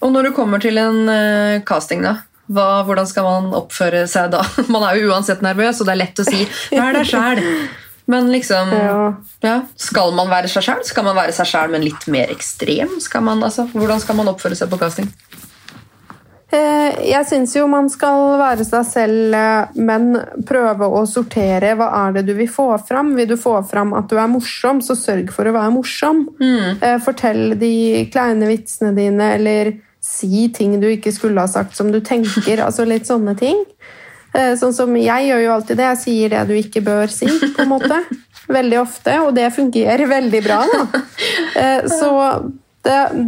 [0.00, 2.22] Og når du kommer til en uh, casting, da?
[2.50, 4.40] Hva, hvordan skal man oppføre seg da?
[4.72, 7.42] Man er jo uansett nervøs, og det er lett å si 'vær deg sjæl'.
[8.10, 9.12] Men liksom Ja.
[9.44, 10.80] ja, Skal man være seg sjæl?
[10.88, 12.96] Skal man være seg sjæl, men litt mer ekstrem?
[13.04, 15.12] Skal man, altså, hvordan skal man oppføre seg på casting?
[16.52, 20.08] Eh, Jeg syns jo man skal være seg selv, eh, men
[20.48, 21.76] prøve å sortere.
[21.78, 23.12] Hva er det du vil få fram?
[23.18, 26.24] Vil du få fram at du er morsom, så sørg for å være morsom.
[26.40, 26.80] Mm.
[27.04, 27.72] Fortell de
[28.12, 32.58] kleine vitsene dine, eller si ting du ikke skulle ha sagt som du tenker.
[32.66, 33.62] altså litt sånne ting.
[34.34, 35.86] Eh, Sånn som Jeg gjør jo alltid det.
[35.94, 38.00] Jeg sier det du ikke bør si, på en måte.
[38.50, 40.64] Veldig ofte, og det fungerer veldig bra.
[40.66, 41.02] da.
[41.60, 42.08] Eh, Så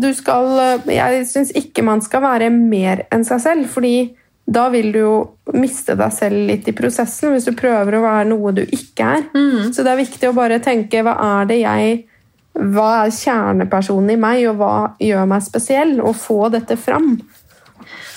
[0.03, 0.49] du skal
[0.91, 4.13] Jeg syns ikke man skal være mer enn seg selv, fordi
[4.53, 5.17] da vil du jo
[5.55, 9.29] miste deg selv litt i prosessen hvis du prøver å være noe du ikke er.
[9.73, 12.01] Så det er viktig å bare tenke hva er det jeg
[12.53, 15.95] Hva er kjernepersonen i meg, og hva gjør meg spesiell?
[16.05, 17.15] Og få dette fram.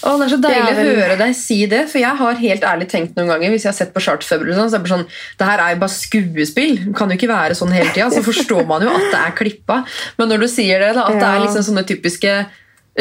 [0.06, 2.88] Å, det er så deilig å høre deg si det, for jeg har helt ærlig
[2.91, 5.08] tenkt noen ganger hvis jeg har sett på Chartfeber, sånn, så er det bare sånn,
[5.39, 6.76] det her er jo bare skuespill.
[6.84, 8.12] Det kan jo ikke være sånn hele tida.
[8.14, 9.80] Så forstår man jo at det er klippa.
[10.20, 12.36] Men når du sier det, da, at det er liksom sånne typiske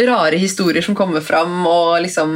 [0.09, 2.33] rare historier som kommer fram, og liksom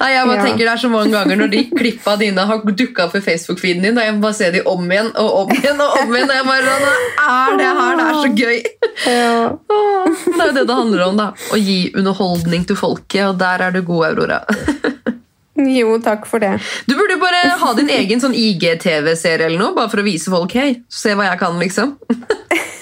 [0.00, 0.44] Nei, jeg bare Ja.
[0.46, 3.82] tenker Det er så mange ganger når de klippa dine har dukka opp i Facebook-feeden
[3.84, 6.30] din, og jeg må bare se de om igjen og om igjen og om igjen.
[6.30, 8.00] Og jeg bare er det her?
[8.00, 8.58] Det er så gøy!
[9.06, 9.50] Ja.
[10.24, 11.28] Det er jo det det handler om, da.
[11.52, 14.40] Å gi underholdning til folket, og der er du god, Aurora.
[15.60, 16.54] Jo, takk for det.
[16.88, 20.54] Du burde bare ha din egen sånn IG-TV-serie eller noe, bare for å vise folk
[20.56, 21.96] hei, se hva jeg kan, liksom.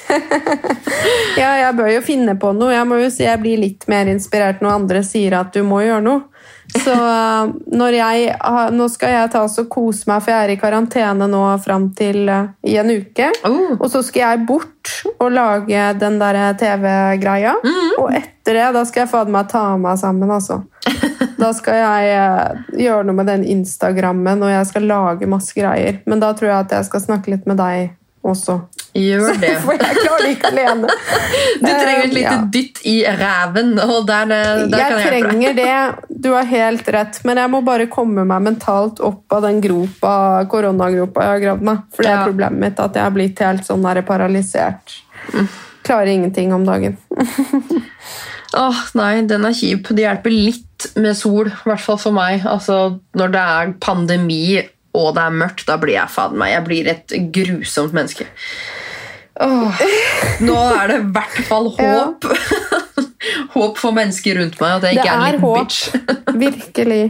[1.38, 2.72] Ja, jeg bør jo finne på noe.
[2.74, 5.82] Jeg må jo si jeg blir litt mer inspirert når andre sier at du må
[5.84, 6.24] gjøre noe.
[6.68, 6.94] Så
[7.80, 8.32] når jeg,
[8.76, 11.90] nå skal jeg ta så og kose meg, for jeg er i karantene nå fram
[11.98, 13.30] til uh, i en uke.
[13.48, 13.76] Oh.
[13.78, 17.58] Og så skal jeg bort og lage den der TV-greia.
[17.98, 20.62] Og etter det da skal jeg fader meg ta meg sammen, altså.
[21.38, 26.00] Da skal jeg eh, gjøre noe med den Instagrammen, og jeg skal lage masse greier.
[26.10, 27.92] Men da tror jeg at jeg skal snakke litt med deg
[28.32, 28.58] også.
[28.98, 29.50] Gjør det.
[29.62, 30.88] For jeg klarer det ikke alene.
[31.62, 32.38] Du trenger et Eh, lite ja.
[32.54, 37.20] dytt i ræven, og der, der Jeg kan jeg trenger det, du har helt rett,
[37.28, 40.14] men jeg må bare komme meg mentalt opp av den gropa,
[40.50, 41.84] koronagropa jeg har gravd meg.
[41.94, 42.26] For det er Ja.
[42.30, 44.98] problemet mitt, at jeg har blitt helt sånn der paralysert.
[45.86, 46.96] Klarer ingenting om dagen.
[48.58, 49.90] Åh, nei, den er kjip.
[49.92, 52.44] Det hjelper litt med sol, i hvert fall for meg.
[52.48, 54.42] Altså, når det er pandemi
[54.96, 58.26] og det er mørkt, da blir jeg faen meg Jeg blir et grusomt menneske.
[59.38, 59.82] Åh,
[60.42, 61.92] nå er det i hvert fall Ja.
[62.08, 62.24] håp.
[63.54, 65.78] håp for mennesker rundt meg, at jeg Det ikke er en liten bitch.
[66.44, 67.02] Virkelig.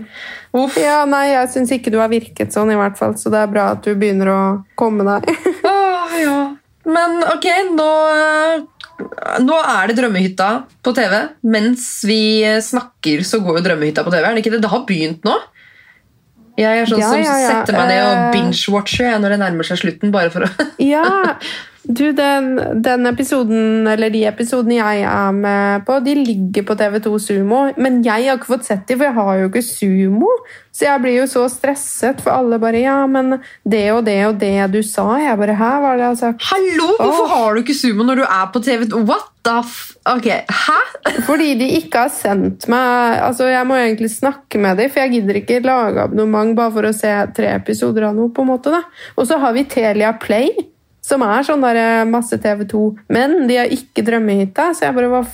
[0.59, 0.77] Uff.
[0.81, 3.51] Ja, nei, jeg syns ikke du har virket sånn, i hvert fall, så det er
[3.53, 4.41] bra at du begynner å
[4.81, 5.29] komme deg.
[5.69, 6.39] Åh, ja.
[6.89, 7.45] Men ok,
[7.77, 7.89] nå,
[9.45, 10.47] nå er det Drømmehytta
[10.85, 11.15] på TV.
[11.53, 12.21] Mens vi
[12.65, 14.25] snakker, så går jo Drømmehytta på TV.
[14.25, 14.63] Er det ikke det?
[14.65, 15.37] Det har begynt nå.
[16.59, 17.51] Jeg er sånn Ja, som ja, ja.
[17.61, 18.31] setter meg ned og Eh.
[18.35, 20.11] binge-watcher når det nærmer seg slutten.
[20.15, 20.49] bare for å...
[20.83, 21.37] Ja,
[21.89, 22.49] du, den,
[22.85, 27.61] den episoden, eller de episodene jeg er med på, de ligger på TV2 Sumo.
[27.81, 30.29] Men jeg har ikke fått sett de, for jeg har jo ikke Sumo.
[30.79, 34.37] Så jeg blir jo så stresset, for alle bare Ja, men det og det og
[34.39, 35.09] det du sa.
[35.19, 36.47] Jeg bare Hæ, hva er det jeg har sagt?
[36.53, 36.93] Hallo!
[37.01, 37.33] Hvorfor Åh.
[37.35, 39.03] har du ikke sumo når du er på TV2?
[39.09, 39.77] What the f...
[40.13, 40.79] Ok, Hæ?
[41.29, 45.17] Fordi de ikke har sendt meg Altså, Jeg må egentlig snakke med dem, for jeg
[45.17, 48.31] gidder ikke lage abonnement bare for å se tre episoder av noe.
[48.31, 48.85] på en måte da.
[49.17, 50.53] Og så har vi Telia Play,
[51.09, 52.85] som er sånn der eh, masse TV2.
[53.15, 55.25] Men de har ikke Drømmehytta, så jeg bare Hva,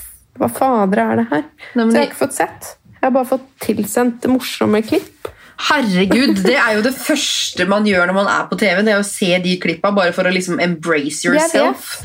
[0.41, 1.47] hva fader er det her?
[1.75, 2.75] Nei, så jeg har ikke fått sett.
[2.95, 5.31] Jeg har bare fått tilsendt morsomme klipp.
[5.69, 8.81] Herregud, Det er jo det første man gjør når man er på TV.
[8.87, 12.01] Det er å se de klippa bare for å liksom embrace yourself.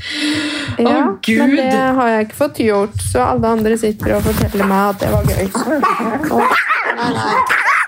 [0.78, 1.39] Ja, Gud!
[1.41, 5.01] Men det har jeg ikke fått gjort, så alle andre sitter og forteller meg at
[5.01, 5.49] det var gøy.
[6.30, 6.43] Å,
[6.99, 7.39] nei, nei.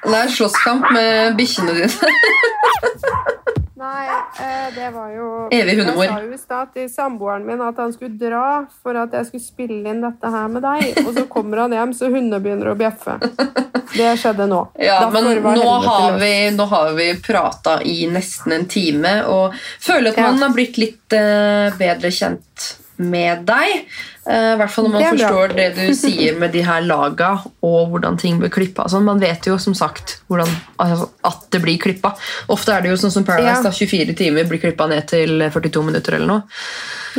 [0.02, 1.94] Det er slåsskamp med bikkjene dine.
[3.82, 4.06] Nei,
[4.46, 6.04] eh, det var jo Evig hundemor.
[6.06, 9.26] Jeg sa jo i stad til samboeren min at han skulle dra for at jeg
[9.32, 11.00] skulle spille inn dette her med deg.
[11.02, 13.18] Og så kommer han hjem, så hundene begynner å bjeffe.
[13.96, 14.60] Det skjedde nå.
[14.88, 19.58] Ja, Derfor men nå har, vi, nå har vi prata i nesten en time og
[19.82, 20.30] føler at Ja.
[20.30, 22.70] man har blitt litt eh, bedre kjent
[23.02, 23.86] med deg.
[24.30, 27.32] Eh, I hvert fall når man forstår det du sier med de her laga
[27.66, 28.86] og hvordan ting blir klippa.
[28.92, 30.50] Sånn, man vet jo som sagt hvordan,
[30.82, 32.14] altså, at det blir klippa.
[32.54, 33.70] Ofte er det jo sånn som Paradise, Ja.
[33.70, 36.44] da, 24 timer blir klippa ned til 42 minutter eller noe.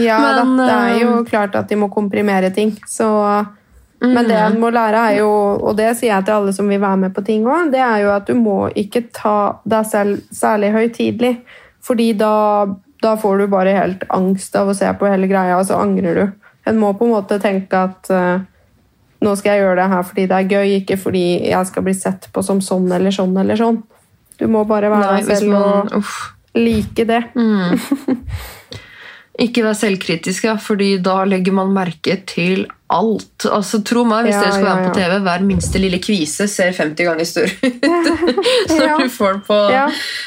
[0.01, 2.77] Ja Men, da, det er jo eh, klart at de må komprimere ting.
[2.89, 3.09] Så,
[4.03, 5.31] men det en må lære, er jo,
[5.63, 7.99] og det sier jeg til alle som vil være med på ting òg, det er
[8.03, 11.35] jo at du må ikke ta deg selv særlig høytidelig.
[11.83, 12.33] Fordi da,
[13.03, 16.15] da får du bare helt angst av å se på hele greia, og så angrer
[16.21, 16.25] du.
[16.71, 18.43] En må på en måte tenke at uh,
[19.23, 21.95] nå skal jeg gjøre det her fordi det er gøy, ikke fordi jeg skal bli
[21.99, 23.81] sett på som sånn eller sånn eller sånn.
[24.39, 26.15] Du må bare være Nei, selv man, og uff.
[26.59, 27.21] like det.
[29.43, 33.47] Ikke vær selvkritisk, ja, fordi da legger man merke til alt.
[33.49, 34.97] Altså, Tro meg, hvis Ja, dere skal ja, være på.
[34.99, 37.87] TV, hver minste lille kvise ser 50 ganger større ut
[38.77, 38.99] når Ja.
[39.01, 39.87] du får den på, Ja.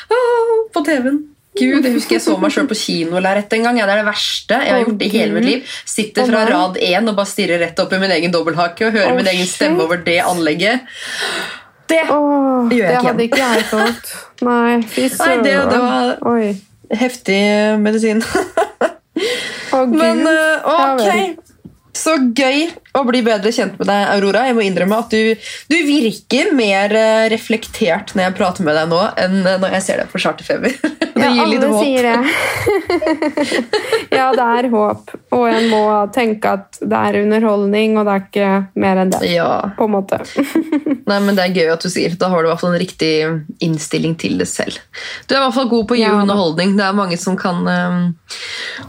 [0.10, 1.22] Ah, på TV-en.
[1.56, 3.78] Gud, Jeg husker jeg så meg sjøl på kinolerret en gang.
[3.80, 5.70] Ja, det er det verste jeg har gjort i hele mitt liv.
[5.88, 9.14] Sitter fra rad én og bare stirrer rett opp i min egen dobbelthake og hører
[9.14, 9.86] oh, min egen stemme shit.
[9.86, 10.80] over det anlegget.
[11.88, 14.14] Det oh, Det gjør jeg det ikke hadde ikke jeg fått.
[14.42, 15.44] Nei, fy søren.
[15.46, 16.56] det- det var- Oi.
[16.92, 17.40] heftig
[17.80, 18.24] medisin.
[18.26, 19.96] Å, Gud.
[19.96, 21.38] Men eh, ok,
[21.96, 24.46] så gøy å bli bedre kjent med deg, Aurora.
[24.50, 25.36] Jeg må innrømme at du,
[25.72, 29.86] du virker mer eh, reflektert når jeg prater med deg nå, enn eh, når jeg
[29.90, 30.78] ser deg på charterfeber.
[31.16, 31.80] Det Ja, gir litt håp.
[31.80, 33.06] sier det.
[34.20, 35.14] ja, det er håp.
[35.36, 35.82] Og en må
[36.16, 38.50] tenke at det er underholdning, og det er ikke
[38.84, 39.22] mer enn det.
[39.32, 40.20] Ja, På en måte.
[41.10, 42.16] Nei, men Det er gøy at du sier.
[42.20, 43.12] Da har du i hvert fall en riktig
[43.64, 44.80] innstilling til det selv.
[45.30, 46.76] Du er i hvert fall god på å gi Ja, underholdning.
[46.78, 47.98] Det er mange som kan eh,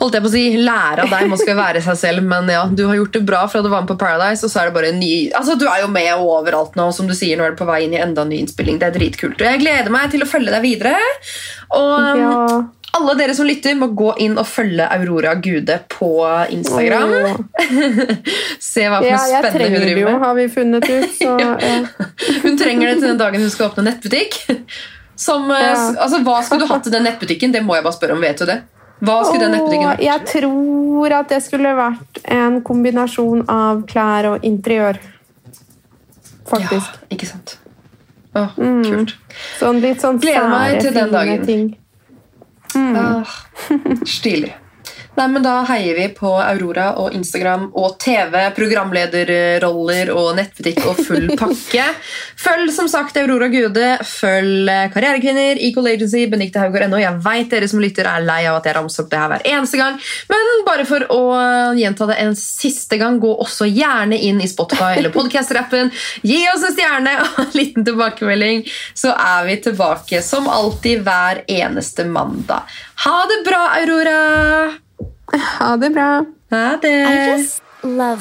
[0.01, 1.31] holdt jeg på å si, lære av deg.
[1.31, 3.85] Man skal være seg selv, men ja, du har gjort det bra fra du var
[3.87, 4.45] med på Paradise.
[4.47, 5.31] og så er det bare en ny...
[5.35, 7.83] Altså, Du er jo med overalt nå, som du sier, nå er du på vei
[7.87, 8.79] inn i enda en ny innspilling.
[8.81, 9.41] Det er dritkult.
[9.41, 10.95] Og jeg gleder meg til å følge deg videre.
[11.77, 12.63] Og um, Ja.
[12.97, 16.11] alle dere som lytter, må gå inn og følge Aurora Gude på
[16.55, 17.13] Instagram.
[17.13, 17.41] Åh.
[18.71, 21.17] Se hva for Ja, noe jeg spennende hun trenger det jo, har vi funnet ut.
[21.21, 21.57] Så, ja.
[22.45, 24.39] Hun trenger det til den dagen hun skal åpne nettbutikk.
[25.27, 27.53] Som, eh, altså, hva skulle du hatt til den nettbutikken?
[27.55, 28.21] Det må jeg bare spørre om.
[28.25, 28.59] Vet du det?
[29.01, 30.01] Hva skulle den nettbutikken vært?
[30.01, 34.99] jeg tror at det skulle vært en kombinasjon av klær og interiør.
[36.47, 36.95] Faktisk.
[37.01, 37.59] Ja, ikke sant?
[38.37, 38.83] Åh, Mm.
[38.85, 39.15] Kult.
[39.59, 41.45] Sånn litt sånn Gleder meg til den dagen.
[41.47, 41.77] ting.
[42.75, 43.25] Ah,
[44.05, 44.53] stilig.
[45.17, 51.01] Nei, men Da heier vi på Aurora og Instagram og TV, programlederroller og nettbutikk og
[51.07, 51.87] full pakke.
[52.37, 57.01] Følg som sagt Aurora Gude, følg eh, Karrierekvinner, Equal Agency, Benikte Haugård.no.
[57.01, 59.49] Jeg vet dere som lytter er lei av at jeg ramser opp det her hver
[59.55, 59.99] eneste gang,
[60.29, 61.23] men bare for å
[61.81, 65.93] gjenta det en siste gang, gå også gjerne inn i Spotify eller podkast-rappen.
[66.29, 71.47] Gi oss en stjerne og en liten tilbakemelding, så er vi tilbake som alltid hver
[71.49, 72.69] eneste mandag.
[73.07, 74.86] Ha det bra, Aurora!
[75.33, 76.25] Ha det bra.
[76.51, 76.89] Ha det!
[76.89, 78.21] I just love